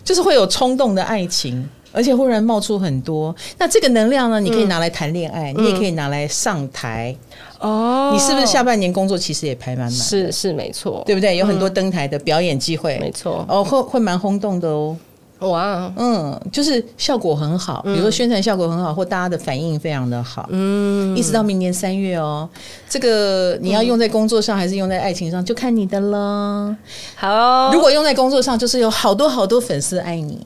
[0.05, 3.35] 就是会有冲动的爱情，而且忽然冒出很多。
[3.59, 4.41] 那这个能量呢？
[4.41, 7.15] 你可以拿来谈恋爱，你也可以拿来上台。
[7.61, 9.91] 哦，你是不是下半年工作其实也排满满？
[9.91, 11.37] 是是没错，对不对？
[11.37, 13.45] 有很多登台的表演机会，没错。
[13.49, 14.97] 哦，会会蛮轰动的哦。
[15.41, 20.49] 哇，嗯，就是效果很好，比如说宣传效果很好，或大家的反应非常的好。
[20.51, 22.49] 嗯，一直到明年三月哦，
[22.89, 26.77] 这个你要用在工作上还是用在爱情上，就看你的了。
[27.15, 30.45] 好，如果用在工作上，就是有好多好多粉丝爱你。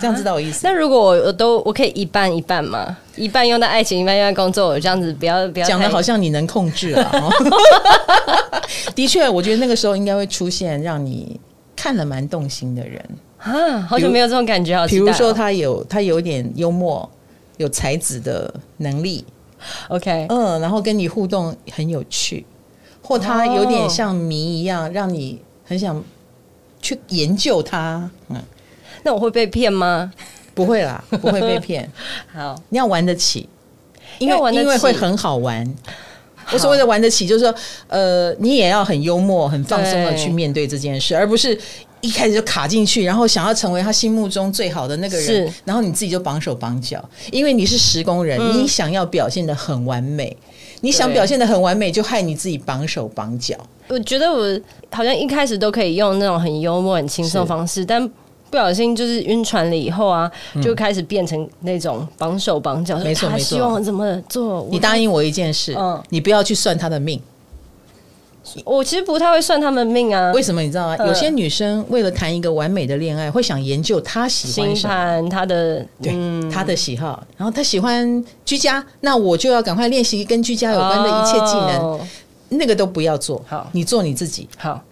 [0.00, 0.60] 这样知道我意思？
[0.62, 2.96] 那如果我我都我可以一半一半吗？
[3.16, 7.10] 一半用在爱情，一半用在工作，我这样子不要不要讲的好像你能控制了。
[8.94, 11.38] 的确，我觉得那个时候应该会出现让你
[11.74, 13.04] 看了蛮动心的人
[13.38, 14.76] 啊，好久没有这种感觉。
[14.76, 17.08] 好比如说他有他有点幽默、
[17.56, 19.24] 有才子的能力
[19.88, 22.46] ，OK，嗯，然后跟你互动很有趣，
[23.02, 26.02] 或他有点像谜一样，让你很想
[26.80, 28.08] 去研究他。
[28.28, 28.36] 嗯。
[29.02, 30.12] 那我会被骗吗？
[30.54, 31.88] 不会啦，不会被骗。
[32.34, 33.48] 好，你要玩得起，
[34.18, 35.64] 因为因为会很好玩。
[36.50, 37.54] 我所谓的玩得起，就是说，
[37.86, 41.56] 呃，你也要很幽默、很放松的去面对这件事，而不是
[42.00, 47.06] 一开始就卡进去，然后想要成为他心目中最好的那个人，是然后你自己就绑手绑脚。
[47.30, 50.36] 因为你是十工人，嗯、你想要表现的很完美，
[50.80, 53.54] 你想表现的很完美，就害你自己绑手绑脚。
[53.88, 58.10] 我觉得我好像一开始都可以用那种很幽默、很轻松的方式，但。
[58.50, 60.30] 不小心就是晕船了以后啊，
[60.62, 62.98] 就开始变成那种绑手绑脚。
[62.98, 64.66] 没错没错，希望怎么做？
[64.70, 67.20] 你答应我一件事，嗯，你不要去算他的命。
[68.64, 70.32] 我其实不太会算他们命啊。
[70.32, 70.96] 为什么你知道吗？
[71.06, 76.14] 有些女生为了谈一个完美的恋爱，会想研究她喜欢什么，她的对
[76.50, 77.22] 她的喜好。
[77.36, 82.00] 然后她喜欢居家，那我就要赶快练习跟居家有关的一切技能。
[82.48, 84.48] 那个都不要做，好，你做你自己。
[84.56, 84.82] 好，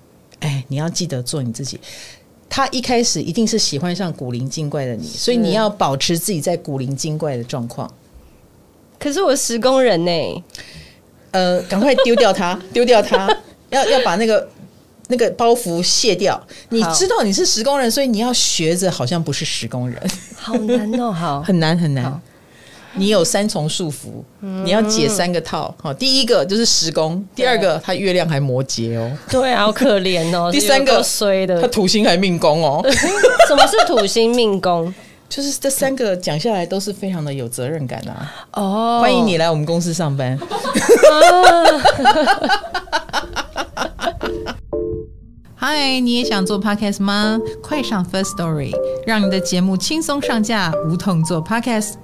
[0.41, 1.81] 哎，你要记得做你自己。
[2.49, 7.93] 他一开始一定是喜欢上古灵精怪的你，所以你要保持自己在古灵精怪的状况。
[8.99, 10.45] 可是我十工人呢？
[11.33, 13.29] 呃，赶快丢掉他， 丢掉他，
[13.69, 14.49] 要要把那个
[15.09, 16.41] 那个包袱卸掉。
[16.71, 20.03] 你知道你是十工人，所以你要学着好像不是十工人，
[20.35, 22.21] 好难哦，好，很 难很难。
[22.99, 25.75] 你有三重束缚，你要解三个套。
[25.83, 30.49] 好，第一个就是时工，第二个他月亮还摩羯哦，对啊，好可怜哦。
[30.53, 32.83] 第三个衰的，他土星还命宫哦。
[33.47, 34.93] 什么是土星命宫？
[35.29, 38.33] 就是这三个讲下来都是非常的有责任感啊。
[38.55, 40.39] 哦，欢迎你来我们公司上班。
[45.55, 47.39] 嗨，你也想做 Podcast 吗？
[47.61, 48.73] 快上 First Story，
[49.05, 51.95] 让你的节目轻松上架，无痛做 Podcast。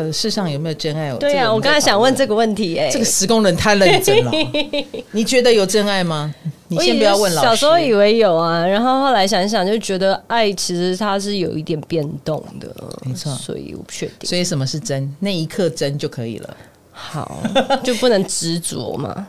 [0.00, 1.12] 呃，世上有没有真爱？
[1.18, 4.32] 对呀、啊，我刚才想问这个问题、欸，哎，这个十宫人太认真了。
[5.12, 6.34] 你觉得有真爱吗？
[6.68, 7.48] 你先不要问老师。
[7.48, 13.30] 小时候以为有啊，然后后来想想，就觉得爱其实它是有一点变动的，没错。
[13.34, 14.26] 所以我不确定。
[14.28, 15.14] 所以什么是真？
[15.18, 16.56] 那一刻真就可以了。
[16.90, 17.42] 好，
[17.84, 19.26] 就不能执着嘛，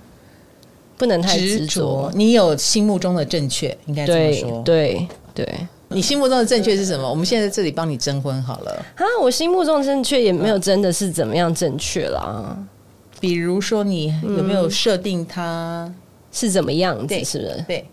[0.98, 2.10] 不能太执着。
[2.16, 4.62] 你有心目中的正确，应该这么说。
[4.64, 5.46] 对对。
[5.46, 7.10] 对 你心目中的正确是什么？
[7.10, 8.72] 我们现在在这里帮你征婚好了。
[8.96, 12.58] 啊，我心目中的正确也没有真的是怎么样正确啦。
[13.20, 15.94] 比如说，你有没有设定他
[16.32, 17.14] 是怎么样子？
[17.24, 17.66] 是不是？
[17.68, 17.88] 对，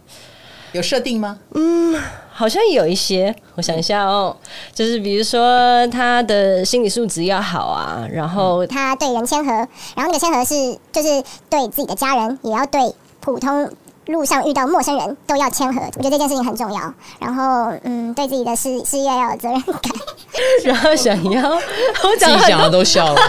[0.73, 1.39] 有设定吗？
[1.55, 3.35] 嗯，好像有一些。
[3.57, 4.35] 我想一下哦，
[4.73, 9.51] 就是比如说他的心理素质要好啊，然后他对人谦和，
[9.97, 13.71] 然后那个谦和是就是对自己的家人也要对普通。
[14.09, 16.93] 路上遇到陌生人都要谦和，我觉得这件事情很重要。
[17.19, 19.93] 然后，嗯，对自己的事事业要有责任感。
[20.65, 23.21] 然后想要， 我自己讲的都笑了。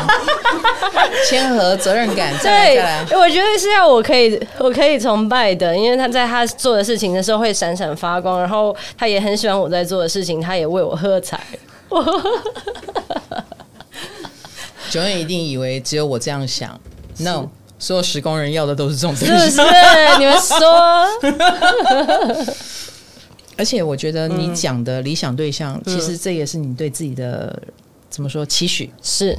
[1.27, 2.79] 谦和、责任感，对，
[3.15, 11.39] 我觉得是要我可以，我可以崇拜的，因为他在他做的事情的时候会闪闪发光，然后他也很喜欢我在做的事情，他也为我喝彩。
[14.89, 16.79] 九月一定以为只有我这样想
[17.19, 17.47] ，No。
[17.79, 19.73] 所有十宫人要的都是这种东西，是不是？
[20.19, 21.07] 你们说。
[23.57, 27.61] 而且我觉得你讲的理想对象，嗯、其实这也是你对自己的
[28.09, 28.89] 怎么说期许？
[29.01, 29.37] 是，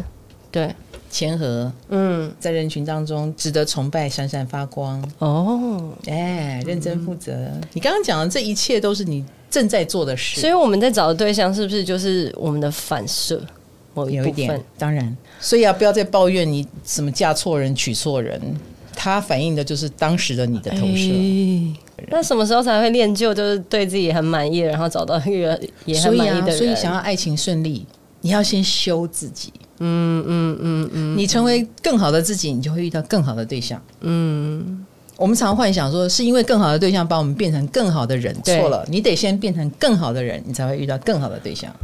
[0.51, 0.75] 对，
[1.11, 5.03] 谦和，嗯，在人群当中值得崇拜，闪闪发光。
[5.21, 7.33] 哦，哎，认真负责。
[7.33, 13.43] 嗯、你刚刚讲的这一切都是你正在做的事，所以我们在找的对象是不是就是我们的反射？
[13.95, 15.17] 某一部分，有一点，当然。
[15.41, 18.41] 所以啊，不要再抱怨你什么嫁错人、娶错人，
[18.95, 21.11] 它反映的就是当时的你的投射。
[21.11, 21.75] 欸、
[22.09, 26.57] 那什么时候才会练就，就是对自己很满意，然后找到一个也很满意的人？
[26.57, 27.87] 所以啊，所以想要爱情顺利，
[28.21, 29.53] 你要先修自己。
[29.83, 33.83] 嗯嗯嗯嗯，你成为更好的自己，你就会遇到更好的对象。
[34.01, 34.85] 嗯，
[35.17, 41.75] 我们常幻想说，是因为更好的对象把我们变成更好的人，错了，你得先变成更好的人，你才会遇到更好的对象。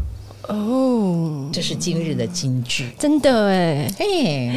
[0.49, 4.53] 哦，这是今日的金句，真的哎，嘿，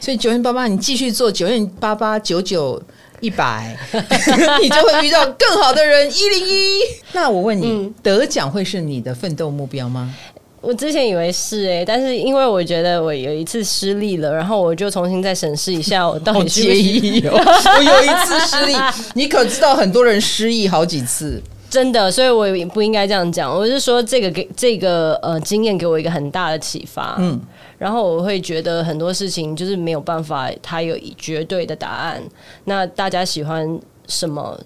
[0.00, 2.80] 所以九零八八，你继续做九零八八九九
[3.20, 3.76] 一百，
[4.62, 6.80] 你就会遇到更好的人一零一。
[7.12, 10.14] 那我问你，嗯、得奖会是你的奋斗目标吗？
[10.62, 17.32] 我之前以为是哎、欸，但是因为我觉得我有一次失利了，然后我就重新再审视一下 我到底介意哦。
[17.32, 18.74] 我有一次失利，
[19.14, 23.54] 你可知道很多人失忆好几次，真的，所以我也不应该这样讲。
[23.54, 27.40] 我是说这个给这个呃经验给我一个很大的启发，嗯，
[27.78, 32.22] 然后我会觉得很多事情就是没有办法，它有绝对的答案。
[32.64, 34.58] 那大家喜欢什么？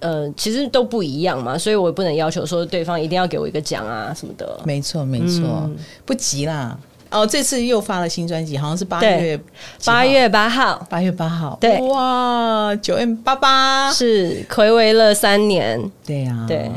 [0.00, 4.60] 呃，其实都不一样嘛，所以我也不能要求说对方一定要给我一个奖啊什么的。
[4.62, 5.74] 没错，没错，嗯、
[6.04, 6.78] 不急啦。
[7.14, 9.40] 哦，这次又发了新专辑，好像是八月
[9.84, 11.56] 八月八号，八月八号。
[11.60, 15.90] 对，哇，九 M 八八是暌违了三年。
[16.04, 16.70] 对呀、啊，对，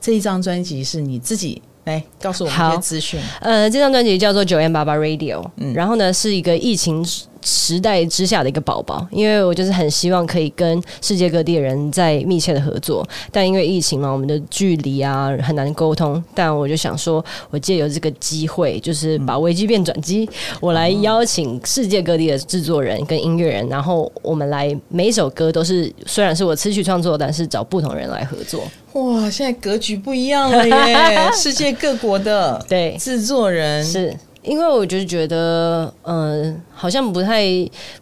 [0.00, 3.20] 这一张专辑是你自己来告诉我们一些资讯。
[3.40, 7.06] 呃，这张专辑叫做九 M 八八 Radio，嗯，然后呢是一个疫情。
[7.42, 16.22] 时代之下的一个宝宝，因为我就是很希望可以跟世界各地的人在密切的合作，但因为疫情嘛，我们的距离啊很难沟通。
[16.34, 20.28] 但我就想说，我借由这个机会，就是把危机变转机，
[20.60, 28.62] 我来邀请世界各地的制作人跟音乐人，然后我们来每一首歌都是虽然是我词曲创作，但是找不同人来合作。
[28.94, 31.30] 哇，现在格局不一样了耶！
[31.36, 34.16] 世界各国的对制作人是。
[34.46, 37.44] 因为我就是觉得，嗯、呃，好像不太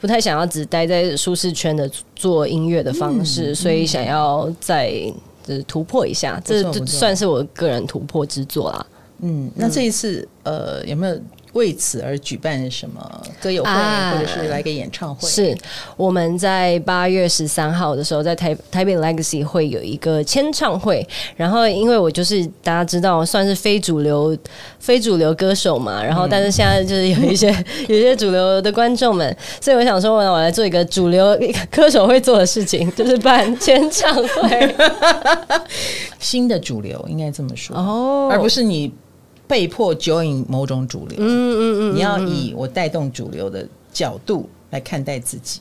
[0.00, 4.90] 不太想要只待在舒适圈的做音乐的方式，嗯、所以想要再
[5.42, 8.86] 就是突破一下，这就算是我个人突破之作啦。
[9.22, 11.18] 嗯，那这一次，嗯、呃，有没有？
[11.54, 13.00] 为此而举办什么
[13.40, 15.28] 歌友会，啊、或者是来个演唱会？
[15.28, 15.56] 是
[15.96, 21.06] 我们在八月十三号的时候，在台台北 Legacy 会有一个签唱会。
[21.36, 24.36] 然后，因为我就是大家知道，算是非主流
[24.78, 26.02] 非主流歌手嘛。
[26.04, 31.38] 然后，但是现在就是有一些、嗯、 有一些主流的观众们，所以我想说，我我来做一个主流
[31.70, 34.74] 歌手会做的事情， 就是办签唱会。
[36.18, 38.92] 新的主流应该这么说哦，而不是你。
[39.46, 45.60] 被迫 join 某种主流，嗯嗯嗯，你要以我带动主流的角度来看待自己。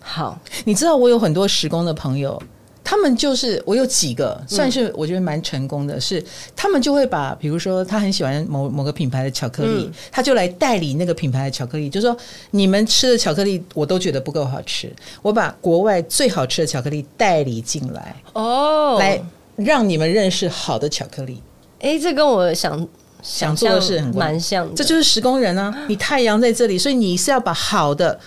[0.00, 2.42] 好，你知道我有很多时工的朋友，
[2.82, 6.22] 他们就是我有几个算是我觉得蛮成功的，是
[6.56, 12.16] 他们就会把，比如说他很喜欢某某个品牌的巧克力，他就来代理那个品牌的巧克力，就说
[12.50, 19.22] 你们吃的巧克力我都觉得不够好吃，我把国外最好吃的巧克力代理进来，哦，来
[19.54, 21.40] 让你们认识好的巧克力。
[21.78, 22.86] 哎，这跟我想。
[23.22, 25.72] 想做的事很蛮像的，这就是时工人啊！
[25.88, 28.18] 你太阳在这里，所以你是要把好的、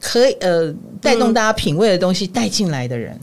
[0.00, 3.20] 可以呃带动大家品味的东西带进来的人，嗯、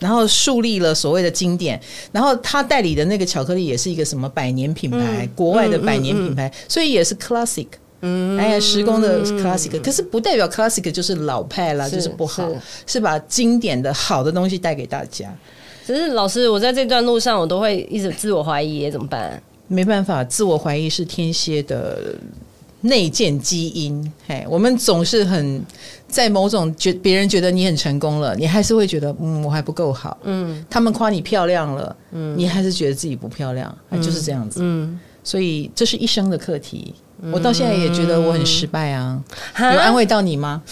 [0.00, 1.80] 然后树立了所谓的经典。
[2.10, 7.68] 然后他代理的那个巧克力也是一个什么百年品牌，嗯、国外的百年品牌，嗯嗯嗯、所以也是 classic。
[8.04, 15.32] 嗯，哎呀，时工的 classic，可是不代表 classic 就是老派啦，是就是不好，是，是把经典的好的东西带给大家。
[15.86, 19.40] 只是老师，我在这段路上，我都会一直自我怀疑，怎么办？
[19.72, 22.14] 没办法，自我怀疑是天蝎的
[22.82, 24.12] 内建基因。
[24.26, 25.64] 嘿，我们总是很
[26.06, 30.18] 在某种觉别人觉得你很成功了，你还是会觉得嗯，我还不够好。
[30.24, 34.60] 嗯，他们夸你漂亮了，嗯，你还是觉得自己不漂亮，嗯，就是这样子。
[34.62, 36.94] 嗯，所以这是一生的课题。
[37.32, 39.22] 我到现在也觉得我很失败啊，
[39.54, 40.60] 嗯，有安慰到你吗？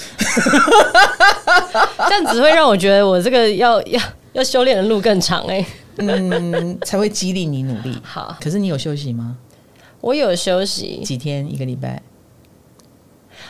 [2.08, 5.66] 这样只会让我觉得我这个要要要修炼的路更长哎，欸。
[6.00, 7.96] 嗯，才会激励你努力。
[8.02, 9.36] 好，可是你有休息吗？
[10.00, 12.02] 我有休息几天，一个礼拜。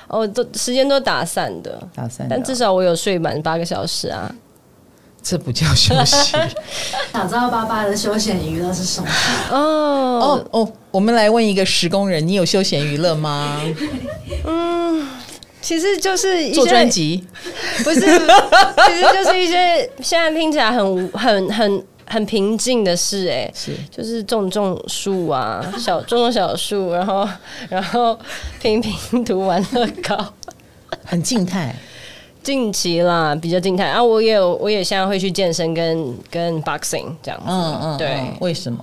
[0.09, 2.27] 哦，都时间都打散的，打散。
[2.29, 4.35] 但至少我有睡满八个小时啊。
[5.23, 6.35] 这不叫休息。
[7.13, 9.09] 想知道爸爸的休闲娱乐是什么？
[9.53, 13.61] 哦哦哦，我们来问一个时工人，你有休闲娱乐吗？
[14.47, 15.07] 嗯，
[15.61, 17.25] 其实就是做专辑，
[17.85, 21.85] 不是，其实就是一些现在听起来很很很。
[22.11, 27.27] 很平静的事，哎，是就是种种树啊， 小种种小树，然后
[27.69, 28.19] 然后
[28.61, 30.35] 拼拼图玩乐高，
[31.05, 31.75] 很静态。
[32.43, 34.03] 近期啦，比较静态啊。
[34.03, 37.47] 我也有，我也现在会去健身跟跟 boxing 这样子。
[37.47, 38.19] 嗯嗯，对。
[38.41, 38.83] 为什么？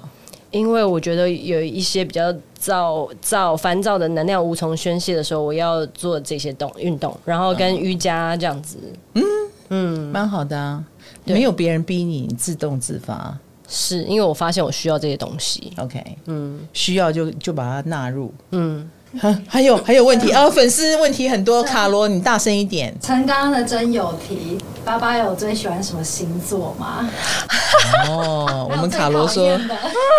[0.51, 8.77] 因为我觉得有一些比较躁躁烦躁的能量无从宣泄的时候，我要做这些动运动，然后跟瑜伽这样子。
[9.15, 9.23] 嗯
[9.69, 10.83] 嗯，蛮好的啊。
[11.25, 13.37] 没有别人逼你，你自动自发。
[13.69, 15.73] 是因为我发现我需要这些东西。
[15.77, 18.33] OK，嗯，需要就就把它纳入。
[18.51, 18.89] 嗯，
[19.45, 20.49] 还有还有问题啊？
[20.49, 22.95] 粉丝问题很多，卡罗你大声一点。
[23.01, 27.09] 陈刚刚的真有题，爸爸有最喜欢什么星座吗？
[28.07, 29.45] 哦， 我们卡罗说，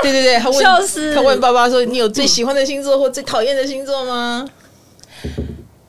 [0.02, 0.62] 对对对，他问，
[1.14, 4.46] 他问爸爸说，你有最喜欢的星座或最讨厌的星座吗？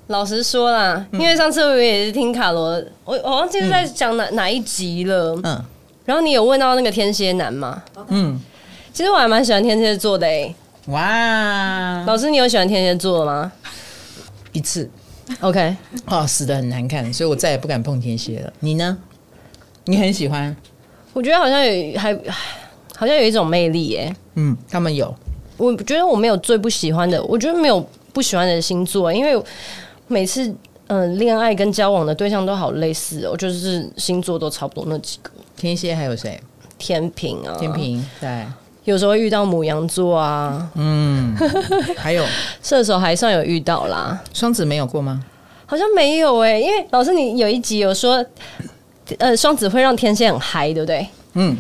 [0.09, 5.39] 老实说啦，因为上次我也是听卡罗，我我忘记是在讲哪、嗯、哪一集了。
[5.43, 5.63] 嗯，
[6.03, 7.83] 然后你有问到那个天蝎男吗？
[8.07, 8.39] 嗯，
[8.91, 10.45] 其实我还蛮喜欢天蝎座的诶、
[10.87, 10.91] 欸。
[10.91, 13.51] 哇，老师，你有喜欢天蝎座吗？
[14.51, 14.89] 一次
[15.41, 15.75] ，OK，
[16.07, 18.51] 哦，死的很难看，所以我再也不敢碰天蝎了。
[18.61, 18.97] 你呢？
[19.85, 20.57] 你很喜欢？
[21.13, 22.11] 我觉得好像有还
[22.95, 24.15] 好像有一种魅力耶。
[24.33, 25.13] 嗯，他们有。
[25.57, 29.39] 我觉得我没有最不喜欢的，我觉得没有不喜欢的星座，因为
[30.09, 30.45] 每次
[30.87, 35.31] 嗯呃、恋爱跟交往的对象都好类似哦，就是星座都差不多那几个。
[35.55, 36.41] 天蝎还有谁？
[36.77, 38.45] 天平啊，天平对。
[38.85, 41.35] 有时候遇到母羊座啊，嗯，
[41.95, 42.25] 还有
[42.63, 45.23] 射手还算有遇到啦，双子没有过吗？
[45.67, 48.25] 好像没有哎、欸，因为老师你有一集有说，
[49.19, 51.07] 呃，双子会让天蝎很嗨，对不对？
[51.33, 51.55] 嗯，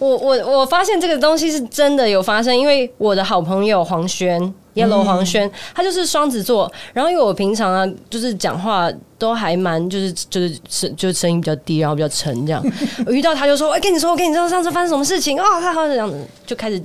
[0.00, 4.52] 我我我发现这个东西是真的有发生，因为我的好朋友黄轩。
[4.76, 6.70] Yellow 黄轩，他就是双子座。
[6.92, 12.62] 然后因为我平常啊，就是讲话都还蛮，就是就是声，就是声音比较低，然后比较沉这样。
[13.06, 16.16] 我遇到他就说：“哎，跟你说，我跟你说，上次发生什么事情哦，他好这样子，
[16.46, 16.80] 就开始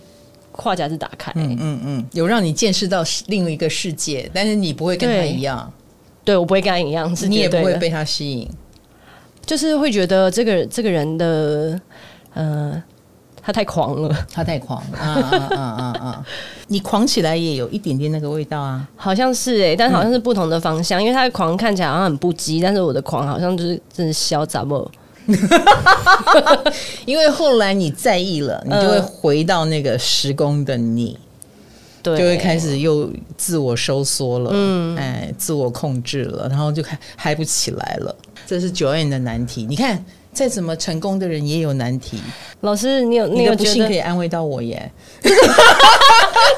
[0.52, 1.32] 话匣子打开。
[1.36, 5.72] 嗯嗯嗯，有让你见识到另一个世界，但是你不会跟他一样。
[6.24, 8.50] 对，对我不会跟他一样，是你也不会被他吸引，
[9.46, 11.80] 就是会觉得这个这个人的
[12.34, 12.82] 呃。
[13.44, 16.26] 他太狂了，他太狂了，啊啊啊啊啊！
[16.68, 24.90] 你狂起来也有一点点那个味道啊，好像是哎、欸，但好像是不同的方向，嗯、因为他的狂看起来好像很不羁，但是我的狂好像就是真的潇洒不？
[27.06, 31.18] 因为后来你在意了，你就会回到那个时空的你，
[32.04, 38.16] 对，就会开始又自我收缩了，嗯，哎，自我控制了，然后就开嗨不起来了，
[38.46, 40.06] 这是 Joanne 的难题，你看。
[40.34, 42.22] 再怎么成功的人也有难题。
[42.62, 44.92] 老师，你有你的不幸可以安慰到我耶？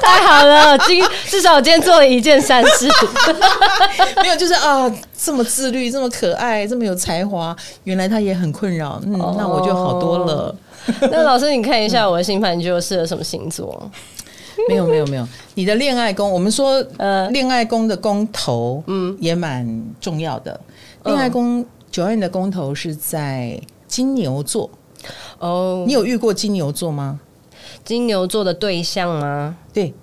[0.00, 2.88] 太好了，今至少我今天做了一件善事。
[4.22, 9.00] 没有，就是啊，这么自律，这么可爱，这么有才华，原来他也很困扰。
[9.04, 10.54] 嗯，哦、那我就好多了。
[11.10, 13.90] 那老师，你看一下我的星盘，你觉得适合什么星座？
[14.68, 15.26] 没有，没有，没有。
[15.54, 19.66] 你的恋爱宫，我们说呃，恋爱宫的宫头，嗯，也蛮
[20.00, 20.60] 重要的。
[21.04, 21.64] 恋爱宫。
[21.94, 24.68] 嗯 Joanne 的公头是在金牛座
[25.38, 27.20] 哦，oh, 你有遇过金牛座吗？
[27.84, 29.56] 金牛座的对象吗？
[29.72, 29.94] 对，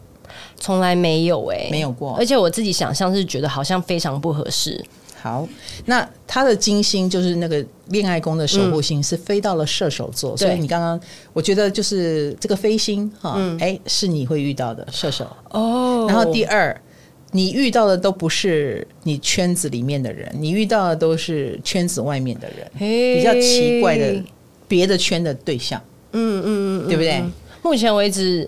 [0.58, 2.16] 从来没有哎、欸，没有过。
[2.16, 4.82] 而且我自己想象是觉得好像非常不合适。
[5.22, 5.48] 好，
[5.86, 11.00] 那他的金星就是那个恋爱宫的守护星是飞到了射手座，嗯、所以你刚刚
[11.34, 16.06] 我觉得就是这个飞星哈，哎、嗯欸，是你会遇到的射手哦。
[16.08, 16.80] 然后第二。
[17.32, 24.21] 你遇到的都不是你圈子里面的人，你遇到的都是圈子外面的人，比较奇怪的
[24.67, 25.82] 别的圈的对象。
[26.13, 27.23] 嗯嗯嗯，对不对？
[27.61, 28.45] 目前为止，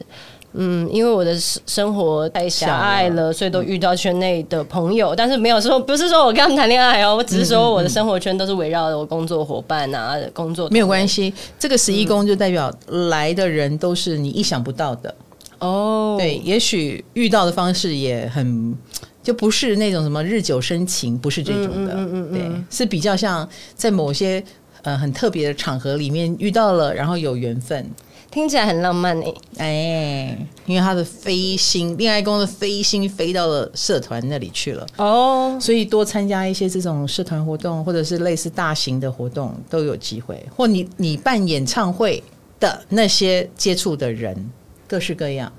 [0.52, 11.34] 嗯，因为我的生活太狭隘了，所以都遇到圈内的朋友，但是没有说不是说我跟他们谈恋爱哦，我只是说我的生活圈都是围绕着我工作伙伴啊，工作没有关系。
[11.58, 12.70] 这个十一宫就代表
[13.10, 15.16] 来的人都是你意想不到的。
[15.64, 16.20] 哦，oh.
[16.20, 18.78] 对，也许遇到的方式也很，
[19.24, 24.44] 就不是那种什么日久生情，不是这种的，嗯嗯嗯，对，是比较像在某些
[24.82, 27.90] 呃很特别的场合里面遇到了，然后有缘分，
[28.30, 35.62] 听起来很浪漫诶，哎，因为他的飞星，恋爱宫的飞星飞到了社团那里去了，哦，oh.
[35.62, 42.22] 所以多参加一些这种社团活动，或者是类似大型的活动都有机会，或你你办演唱会
[42.60, 44.52] 的那些接触的人。
[44.94, 45.52] 各式各样。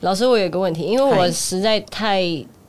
[0.00, 2.22] 老师，我有一个问题，因为我实在太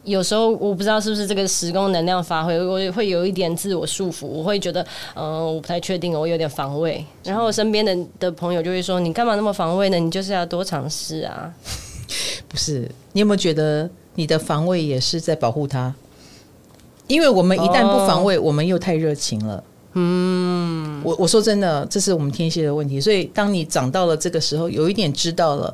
[0.04, 4.82] 有时候我不知道是不是这个时空能量发挥，我会有一点自我束缚，我会觉得，
[5.16, 7.06] 嗯、呃，我不太确定，我有点防卫。
[7.24, 9.98] 然后我身边的的朋友就会说：“你干嘛那么防卫呢？
[9.98, 11.54] 你就是要多尝试啊。
[12.50, 15.96] ”不是，你有没有觉得你的防卫也是在保护他？
[17.08, 19.64] 因为我们一旦不防卫，哦、我们又太热情了。
[20.00, 23.02] 嗯，我我说真的，这是我们天蝎的问题。
[23.02, 25.74] 所以当你长到了这个时候，有一点知道了，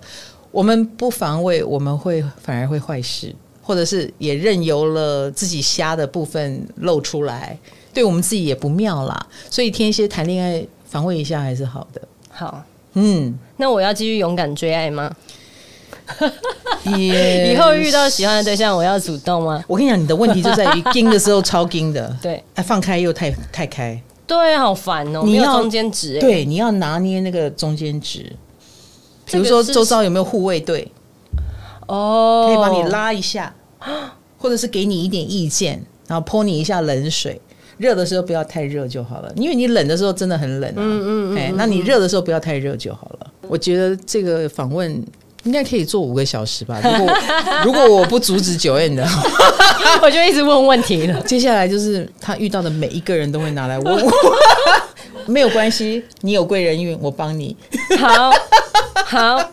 [0.49, 7.57] 我们不防卫，我们会反而会坏事，或者是也任由了自己瞎的部分露出来，
[7.93, 9.27] 对我们自己也不妙啦。
[9.49, 12.01] 所以天蝎谈恋爱防卫一下还是好的。
[12.29, 12.63] 好，
[12.93, 15.13] 嗯，那我要继续勇敢追爱吗？
[16.97, 19.61] 也 以后遇到喜欢的对象，我要主动吗？
[19.67, 24.01] 我跟你讲，你的问题就在于 惊的时候超惊的，对，哎，放开又太太开。
[24.25, 25.21] 对，好烦哦！
[25.25, 28.31] 你要中间值，对，你要拿捏那个中间值。
[29.25, 30.91] 比如说，周遭有没有护卫队？
[31.87, 33.53] 哦，可以帮你拉一下，
[34.37, 37.39] 或者是给你一点意见，然后泼你一下冷水。
[37.77, 40.75] 热的时候不要太热就好了，因为你冷的时候真的很冷啊。
[40.77, 43.31] 嗯嗯哎，那你热的时候不要太热就好了。
[43.47, 45.03] 我觉得这个访问
[45.43, 46.79] 应该可以做五个小时吧。
[46.83, 47.13] 如果
[47.65, 49.23] 如果我不阻止 Joanne 的话。
[50.01, 51.21] 我就一直问问题了。
[51.21, 54.11] 接下来就是他遇到的每一个人都会拿来问我，
[55.27, 57.55] 没有关系，你有贵人运，我帮你。
[57.97, 58.31] 好，
[59.05, 59.51] 好，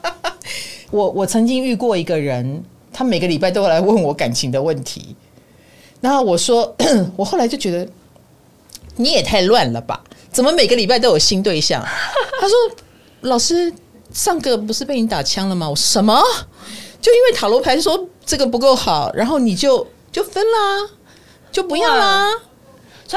[0.90, 5.14] 我我曾经遇过一个人，他每个礼拜都会来问我感情的问题，
[6.00, 6.74] 然后我说，
[7.16, 7.86] 我后来就觉得
[8.96, 10.02] 你也太乱了吧？
[10.32, 11.84] 怎么每个礼拜都有新对象？
[12.40, 12.56] 他说，
[13.22, 13.72] 老师
[14.12, 15.68] 上个不是被你打枪了吗？
[15.68, 16.20] 我什么？
[17.00, 20.90] 就因为塔罗牌说这个不够好，然后你就就分啦，
[21.50, 22.30] 就不要啦。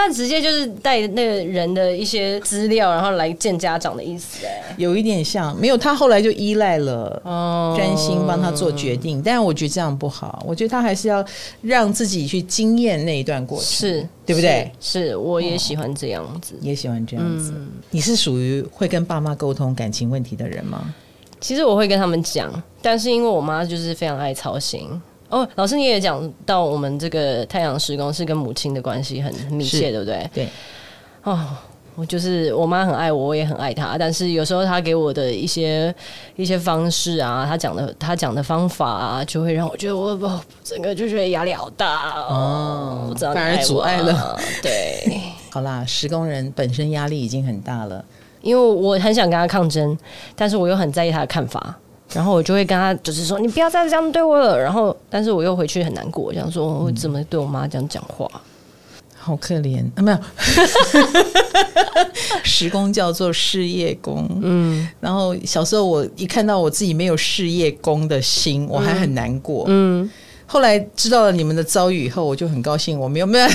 [0.01, 9.21] 他直接就是带那个人的一些资料，然后来见家长的意思，哎，有一点像，没有他后来就依赖了，哦，专心帮他做决定。
[9.21, 11.23] 但是我觉得这样不好，我觉得他还是要
[11.61, 14.71] 让自己去经验那一段过程，是对不对？
[14.79, 17.53] 是，是我也喜欢这样子，也喜欢这样子。
[17.55, 20.93] 嗯，你是属于会跟爸妈沟通感情问题的人吗？
[21.39, 24.89] 其实我会跟他们讲，但是因为我妈就是非常爱操心。
[25.33, 30.29] 哦，老师你也讲到我们这个太阳时宫是跟母亲的关系很密切，对不对？
[30.31, 30.47] 对。
[31.23, 31.39] 哦，
[31.95, 33.97] 我就是我妈很爱我，我也很爱她。
[33.97, 35.93] 但是有时候她给我的一些
[36.35, 44.37] 一些方式啊，她讲的她讲的方法啊，就会让我觉得我我整个就觉得压力好大哦，哦反而阻碍了。
[44.61, 45.19] 对，
[45.49, 48.05] 好啦，时工人本身压力已经很大了，
[48.41, 49.97] 因为我很想跟他抗争，
[50.35, 51.75] 但是我又很在意他的看法。
[52.13, 54.57] 然后我就会跟他，就是说你不要再这样对我了。
[54.59, 58.29] 然后，但是我又回去很难过，这样说我怎么对我妈这样讲话，
[59.17, 60.01] 好可怜啊！
[60.01, 60.17] 没有，
[62.43, 64.87] 时工叫做事业工，嗯。
[64.99, 70.09] 然后小时候我一看到我自己没有事业工的心，我还很难过，嗯。
[70.45, 73.47] 后来知道了你们的遭遇以后，我就很高兴，我没有没有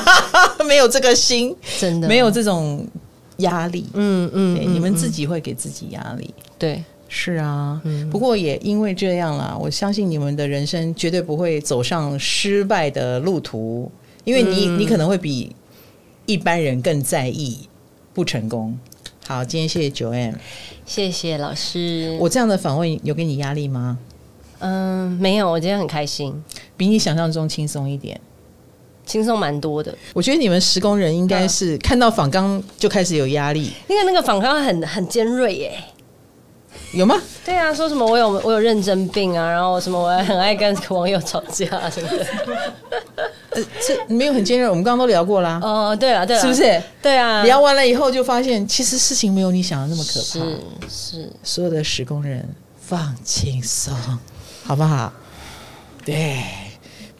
[0.66, 2.86] 没有这个心，真的没有这种
[3.38, 6.84] 压力，嗯嗯，你们自己会给自己压力，对。
[7.16, 13.88] 是啊，不过也因为这样啦，我相信你们的人生绝对不会走上失败的路途，
[14.24, 15.54] 因为你你可能会比
[16.26, 17.68] 一般人更在意
[18.12, 18.76] 不成功。
[19.24, 20.34] 好，今天谢谢 Joanne，
[20.84, 22.18] 谢谢老师。
[22.20, 23.96] 我这样的访问有给你压力吗？
[24.58, 26.42] 嗯，没有，我今天很开心，
[26.76, 28.20] 比你想象中轻松一点，
[29.06, 29.96] 轻松蛮多的。
[30.12, 35.78] 我觉得你们施工人应该是看到访纲就开始有压力，因为那个访纲很很尖锐耶。
[36.94, 37.20] 有吗？
[37.44, 42.26] 对啊，说什么我有我有认真病啊，然后什么我还很爱跟网友吵架啊什么的。
[43.50, 45.60] 呃，这没有很尖锐，我们刚刚都聊过啦。
[45.62, 46.82] 哦，对啊，对啊，是不是？
[47.02, 50.26] 对啊，聊完了以后就发现，其实事情没有你想的那么可怕。
[50.26, 52.48] 是是，所有的时工人
[52.80, 53.94] 放轻松，
[54.64, 55.12] 好不好？
[56.04, 56.42] 对，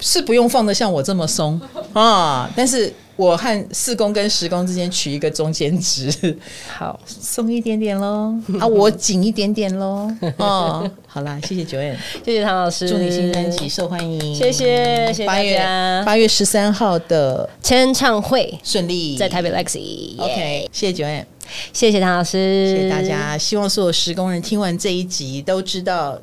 [0.00, 1.60] 是不用放的像我这么松
[1.92, 2.92] 啊，但是。
[3.16, 6.36] 我和四宫跟十宫之间取一个中间值，
[6.68, 6.98] 好。
[7.06, 16.02] 松一点点喽， 啊，我紧一点点喽，哦，好啦，谢谢 Joanne，谢谢唐老师，祝你新专辑受欢迎，谢谢，谢谢大家。
[16.04, 18.58] 八月十三号的签唱会。
[18.62, 21.24] 顺利，在台北 Lexi，OK，谢谢 Joanne，
[21.72, 23.38] 谢谢唐老师，谢谢大家。
[23.38, 26.20] 希望所有十宫人听完这一集都知道。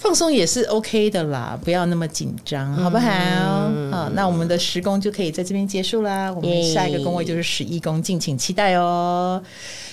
[0.00, 3.06] 放松也是 OK 的啦，不要那么紧张，好不好？
[3.10, 6.32] 嗯、好，那我们的十宫就可以在这边结束啦。
[6.32, 9.42] 我们下一个宫位就是十一宫，敬请期待哦。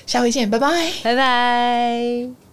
[0.05, 2.46] 下回见，拜拜，拜拜。